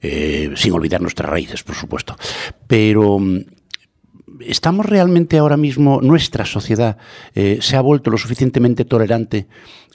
[0.00, 2.14] eh, sin olvidar nuestras raíces, por supuesto.
[2.68, 3.40] Pero mm,
[4.46, 6.98] ¿estamos realmente ahora mismo, nuestra sociedad
[7.34, 9.48] se ha vuelto lo suficientemente tolerante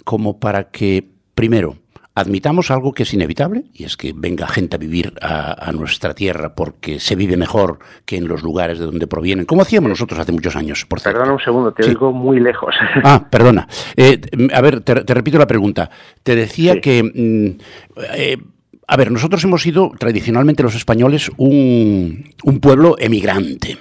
[0.04, 1.78] como para que, primero,
[2.16, 6.56] admitamos algo que es inevitable, y es que venga gente a vivir a, nuestra tierra
[6.56, 10.32] porque se vive mejor que en los lugares de donde provienen, como hacíamos nosotros hace
[10.32, 10.86] muchos años.
[10.86, 12.74] Por Perdona un segundo, te digo muy lejos.
[13.04, 13.68] Ah, perdona.
[13.96, 14.20] Eh,
[14.54, 15.90] a ver, te, repito la pregunta.
[16.24, 17.04] Te decía que...
[17.04, 17.62] Mm,
[18.16, 18.38] eh,
[18.88, 22.32] a ver, nosotros hemos sido tradicionalmente los españoles un,
[22.62, 23.78] pueblo emigrante.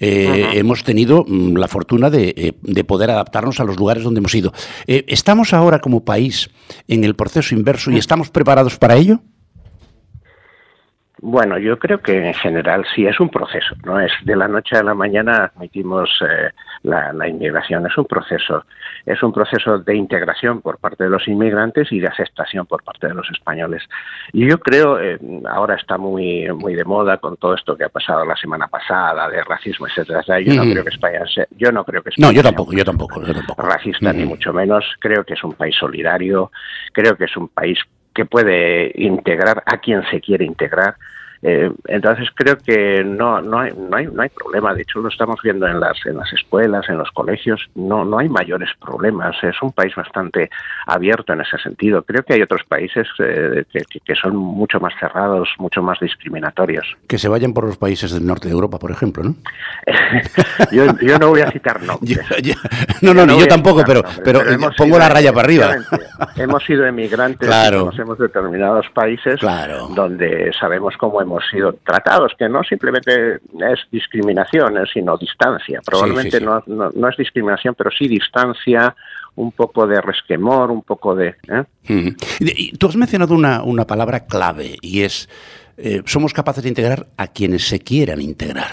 [0.00, 4.34] Eh, hemos tenido mm, la fortuna eh, de, poder adaptarnos a los lugares donde hemos
[4.34, 4.52] ido.
[4.86, 6.50] Eh, ¿Estamos ahora como país
[6.88, 9.20] en el proceso inverso y estamos preparados para ello?
[11.22, 14.76] Bueno, yo creo que en general sí es un proceso, no es de la noche
[14.76, 16.50] a la mañana admitimos eh,
[16.82, 18.64] la, inmigración, es un proceso,
[19.06, 23.08] es un proceso de integración por parte de los inmigrantes y de aceptación por parte
[23.08, 23.82] de los españoles.
[24.34, 27.88] Y yo creo, eh, ahora está muy muy de moda con todo esto que ha
[27.88, 30.22] pasado la semana pasada de racismo, etcétera.
[30.40, 32.84] yo no creo que España sea, yo no creo que España no, yo tampoco, yo
[32.84, 33.62] tampoco, yo tampoco.
[33.62, 34.84] racista ni mucho menos.
[35.00, 36.50] Creo que es un país solidario,
[36.92, 37.78] creo que es un país
[38.16, 40.96] que puede integrar a quien se quiere integrar
[41.42, 44.74] Eh, entonces creo que no, no, hay, no, hay, no hay problema.
[44.74, 47.68] De hecho, lo estamos viendo en las, en las escuelas, en los colegios.
[47.74, 49.36] No, no hay mayores problemas.
[49.42, 50.50] Es un país bastante
[50.86, 52.02] abierto en ese sentido.
[52.02, 56.86] Creo que hay otros países eh, que, que, son mucho más cerrados, mucho más discriminatorios.
[57.08, 59.34] Que se vayan por los países del norte de Europa, por ejemplo, ¿no?
[60.72, 62.20] yo, yo, no voy a citar nombres.
[63.02, 64.40] no, no, no, yo tampoco, pero, pero,
[64.76, 65.76] pongo la raya para arriba.
[66.36, 67.80] hemos sido emigrantes claro.
[67.80, 69.88] conocemos determinados países claro.
[69.88, 75.80] donde sabemos cómo hemos sido tratados, que no simplemente es discriminación, sino distancia.
[75.84, 78.94] Probablemente No, no, es discriminación, pero sí distancia,
[79.34, 81.34] un poco de resquemor, un poco de...
[81.48, 82.14] ¿eh?
[82.78, 85.28] Tú has mencionado una, una palabra clave y es,
[85.76, 88.72] eh, somos capaces de integrar a quienes se quieran integrar.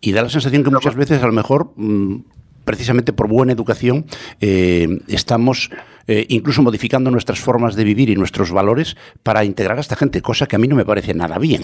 [0.00, 2.18] Y da la sensación que muchas veces a lo mejor mm,
[2.64, 4.06] precisamente por buena educación,
[4.40, 5.70] eh, estamos
[6.06, 10.22] eh, incluso modificando nuestras formas de vivir y nuestros valores para integrar a esta gente,
[10.22, 11.62] cosa que a mí no me parece nada bien.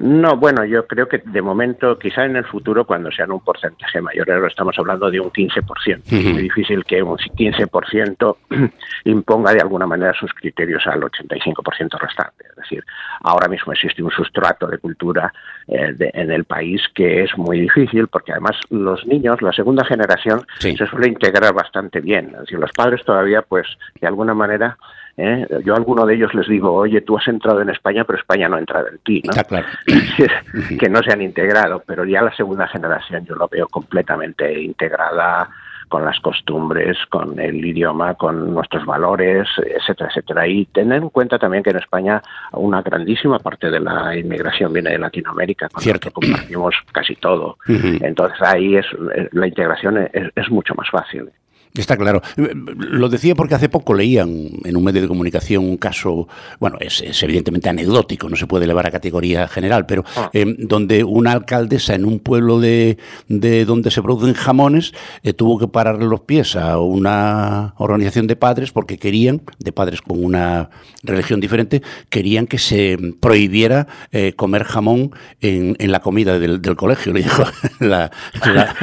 [0.00, 4.00] No, bueno, yo creo que de momento, quizá en el futuro, cuando sean un porcentaje
[4.00, 6.02] mayor, ahora estamos hablando de un 15%.
[6.06, 8.36] Es muy difícil que un 15%
[9.04, 12.44] imponga de alguna manera sus criterios al 85% restante.
[12.48, 12.84] Es decir,
[13.22, 15.32] ahora mismo existe un sustrato de cultura
[15.66, 20.46] eh, en el país que es muy difícil porque además los niños, la segunda generación,
[20.60, 22.28] se suele integrar bastante bien.
[22.34, 23.66] Es decir, los padres todavía, pues,
[24.00, 24.78] de alguna manera,
[25.18, 25.46] ¿eh?
[25.64, 28.48] Yo a alguno de ellos les digo, oye, tú has entrado en España, pero España
[28.48, 29.22] no ha entrado en ti.
[29.24, 29.42] ¿no?
[29.42, 29.66] claro.
[30.78, 35.48] que no se han integrado, pero ya la segunda generación yo lo veo completamente integrada
[35.88, 40.46] con las costumbres, con el idioma, con nuestros valores, etcétera, etcétera.
[40.46, 44.90] Y tener en cuenta también que en España una grandísima parte de la inmigración viene
[44.90, 46.08] de Latinoamérica, con Cierto.
[46.08, 47.56] que compartimos casi todo.
[47.66, 48.86] Entonces ahí es
[49.32, 51.30] la integración es mucho más fácil.
[51.74, 52.22] Está claro.
[52.36, 57.02] Lo decía porque hace poco leían en un medio de comunicación un caso, bueno, es,
[57.22, 60.30] evidentemente anecdótico, no se puede elevar a categoría general, pero ah.
[60.32, 62.98] eh, donde una alcaldesa en un pueblo de,
[63.28, 64.92] de donde se producen jamones
[65.22, 70.02] eh, tuvo que pararle los pies a una organización de padres porque querían, de padres
[70.02, 70.70] con una
[71.02, 77.12] religión diferente, querían que se prohibiera eh, comer jamón en, en, la comida del, colegio.
[77.12, 77.44] Le dijo
[77.80, 78.10] la,
[78.44, 78.74] la,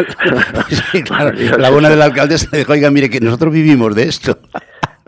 [1.69, 4.37] buena de la alcaldesa dijo, oiga, mire que nosotros vivimos de esto.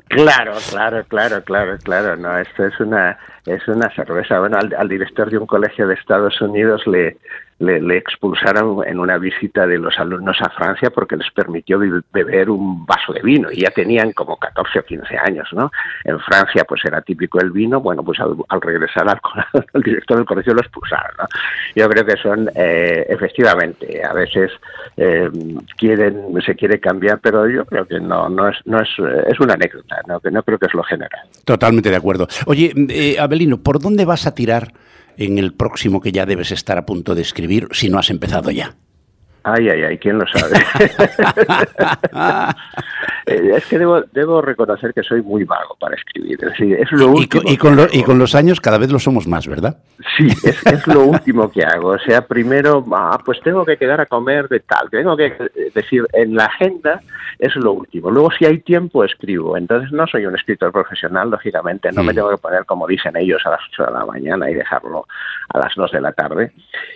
[0.10, 2.16] Claro, claro, claro, claro, claro.
[2.16, 4.40] No, esto es una es una cerveza.
[4.40, 7.18] Bueno, al, director de un colegio de Estados Unidos le
[7.60, 11.80] le, expulsaron en una visita de los alumnos a Francia porque les permitió
[12.12, 15.72] beber un vaso de vino y ya tenían como 14 o 15 años, ¿no?
[16.04, 19.08] En Francia pues era típico el vino, bueno, pues al, regresar
[19.74, 21.26] al, director del colegio lo expulsaron, ¿no?
[21.76, 24.52] Yo creo que son, eh, efectivamente, a veces
[24.96, 25.30] eh,
[25.78, 28.90] quieren, se quiere cambiar, pero yo creo que no, no es, no es,
[29.28, 30.20] es una anécdota, ¿no?
[30.20, 31.22] que no creo que es lo general.
[31.46, 32.28] Totalmente de acuerdo.
[32.46, 34.74] Oye, eh, Abelino, ¿por dónde vas a tirar
[35.18, 38.52] en el próximo que ya debes estar a punto de escribir si no has empezado
[38.52, 38.76] ya?
[39.44, 40.56] Ay, ay, ay, ¿quién lo sabe?
[43.28, 46.40] Eh, es que debo, debo reconocer que soy muy vago para escribir.
[46.46, 49.48] Es, es lo último y, con, y, con los años cada vez lo somos más,
[49.48, 49.78] ¿verdad?
[50.18, 51.90] Sí, es, es lo último que hago.
[51.90, 54.90] O sea, primero, ah, pues tengo que quedar a comer de tal.
[54.90, 57.02] Tengo que eh, decir, en la agenda
[57.38, 58.10] es lo último.
[58.10, 59.58] Luego, si hay tiempo, escribo.
[59.58, 61.92] Entonces, no soy un escritor profesional, lógicamente.
[61.92, 62.16] No me mm.
[62.16, 65.06] tengo que poner, como dicen ellos, a las 8 de la mañana y dejarlo
[65.50, 66.52] a las 2 de la tarde.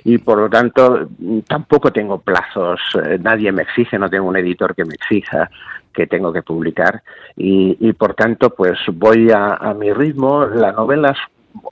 [0.05, 1.09] Y por lo tanto,
[1.45, 2.79] tampoco tengo plazos.
[3.03, 5.49] Eh, nadie me exige, no tengo un editor que me exija
[5.93, 7.03] que tengo que publicar
[7.35, 11.17] y, y por tanto pues voy a, a mi ritmo las novelas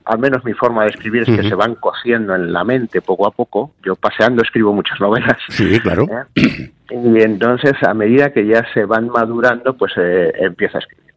[0.04, 3.26] al menos mi forma de escribir es que se van cociendo en la mente poco
[3.26, 3.72] a poco.
[3.84, 5.38] Yo paseando escribo muchas novelas.
[5.48, 6.06] Sí, claro.
[6.36, 6.70] ¿Eh?
[6.90, 11.09] Y entonces, a medida que ya se van madurando, pues eh, empiezo a escribir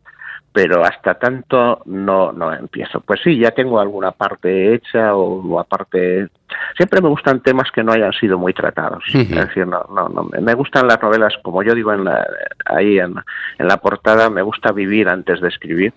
[0.53, 3.01] pero hasta tanto no, no empiezo.
[3.01, 6.29] Pues sí, ya tengo alguna parte hecha o, aparte...
[6.77, 9.03] Siempre me gustan temas que no hayan sido muy tratados.
[9.11, 12.23] Es decir, no, no, no, me gustan las novelas, como yo digo en la,
[12.65, 13.15] ahí en,
[13.57, 15.93] en la portada, me gusta vivir antes de escribir.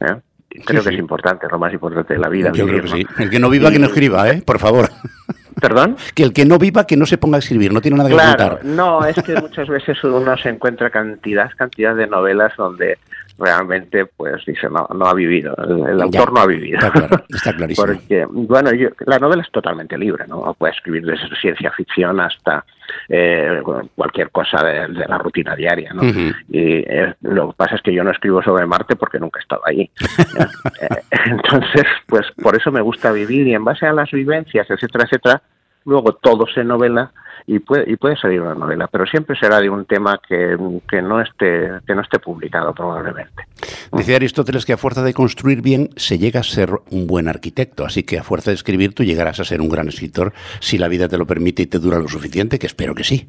[0.00, 0.16] ¿eh?
[0.64, 2.50] Creo que es importante, lo más importante de la vida.
[2.54, 3.06] Yo creo que sí.
[3.18, 4.42] El que no viva, que no escriba, ¿eh?
[4.44, 4.88] Por favor.
[5.60, 5.96] ¿Perdón?
[6.14, 8.16] Que el que no viva, que no se ponga a escribir, no tiene nada que
[8.16, 8.64] contar.
[8.64, 12.98] No, es que muchas veces uno se encuentra cantidad, cantidad de novelas donde
[13.40, 16.78] realmente pues dice no no ha vivido el, autor no ha vivido.
[16.78, 17.86] está, claro, está clarísimo.
[17.86, 22.64] Porque bueno yo, la novela es totalmente libre no puede escribir desde ciencia ficción hasta
[23.08, 23.62] eh,
[23.94, 26.02] cualquier cosa de, la rutina diaria ¿no?
[26.02, 29.42] y eh, lo que pasa es que yo no escribo sobre Marte porque nunca he
[29.42, 29.82] estado allí
[30.80, 35.04] eh, entonces pues por eso me gusta vivir y en base a las vivencias etcétera
[35.04, 35.42] etcétera
[35.84, 37.12] luego todo se novela
[37.46, 40.56] y puede, y puede salir una novela, pero siempre será de un tema que,
[40.88, 43.44] que, no, esté, que no esté publicado probablemente.
[43.92, 47.84] Decía Aristóteles que a fuerza de construir bien se llega a ser un buen arquitecto,
[47.84, 50.88] así que a fuerza de escribir tú llegarás a ser un gran escritor si la
[50.88, 53.26] vida te lo permite y te dura lo suficiente, que espero que sí.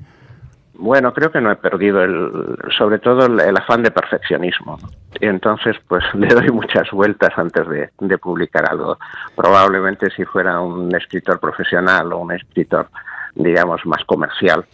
[0.82, 4.79] Bueno, creo que no he perdido el, sobre todo el, afán de perfeccionismo.
[5.19, 8.97] Y entonces, pues le doy muchas vueltas antes de, de, publicar algo.
[9.36, 12.89] Probablemente si fuera un escritor profesional o un escritor,
[13.36, 14.65] digamos, más comercial,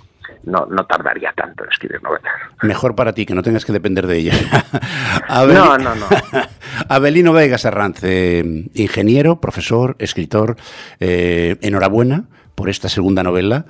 [0.43, 2.31] no, no tardaría tanto en escribir novelas.
[2.61, 4.33] Mejor para ti, que no tengas que depender de ella.
[5.29, 6.07] no, no, no.
[6.87, 10.55] Abelino Vega Arrance, ingeniero, profesor, escritor,
[11.01, 12.23] eh, enhorabuena
[12.55, 13.65] por esta segunda novela.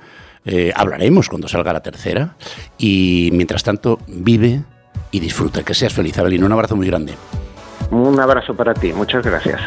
[0.50, 2.34] Eh, hablaremos cuando salga la tercera.
[2.78, 4.62] Y mientras tanto, vive
[5.10, 5.62] y disfruta.
[5.62, 6.46] Que seas feliz, Abelino.
[6.46, 7.14] Un abrazo muy grande.
[7.90, 8.94] Un abrazo para ti.
[8.94, 9.60] Muchas gracias.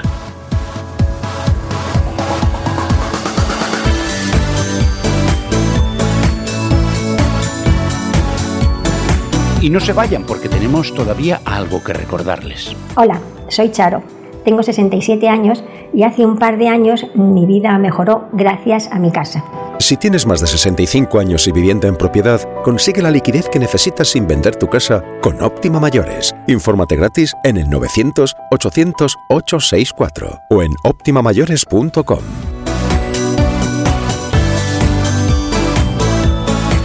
[9.61, 12.75] Y no se vayan porque tenemos todavía algo que recordarles.
[12.95, 14.01] Hola, soy Charo.
[14.43, 15.63] Tengo 67 años
[15.93, 19.43] y hace un par de años mi vida mejoró gracias a mi casa.
[19.79, 24.09] Si tienes más de 65 años y vivienda en propiedad, consigue la liquidez que necesitas
[24.09, 26.35] sin vender tu casa con Óptima Mayores.
[26.47, 32.60] Infórmate gratis en el 900 800 864 o en optimamayores.com.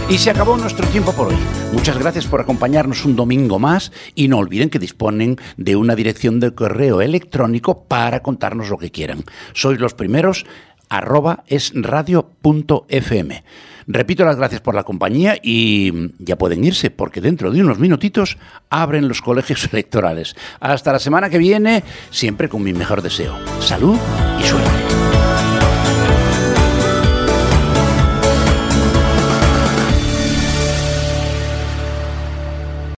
[0.09, 1.35] Y se acabó nuestro tiempo por hoy.
[1.73, 6.39] Muchas gracias por acompañarnos un domingo más y no olviden que disponen de una dirección
[6.39, 9.25] de correo electrónico para contarnos lo que quieran.
[9.53, 10.45] Sois los primeros
[10.87, 11.43] arroba.
[13.89, 18.37] Repito las gracias por la compañía y ya pueden irse porque dentro de unos minutitos
[18.69, 20.37] abren los colegios electorales.
[20.61, 23.35] Hasta la semana que viene, siempre con mi mejor deseo.
[23.59, 23.97] Salud
[24.39, 24.86] y suerte.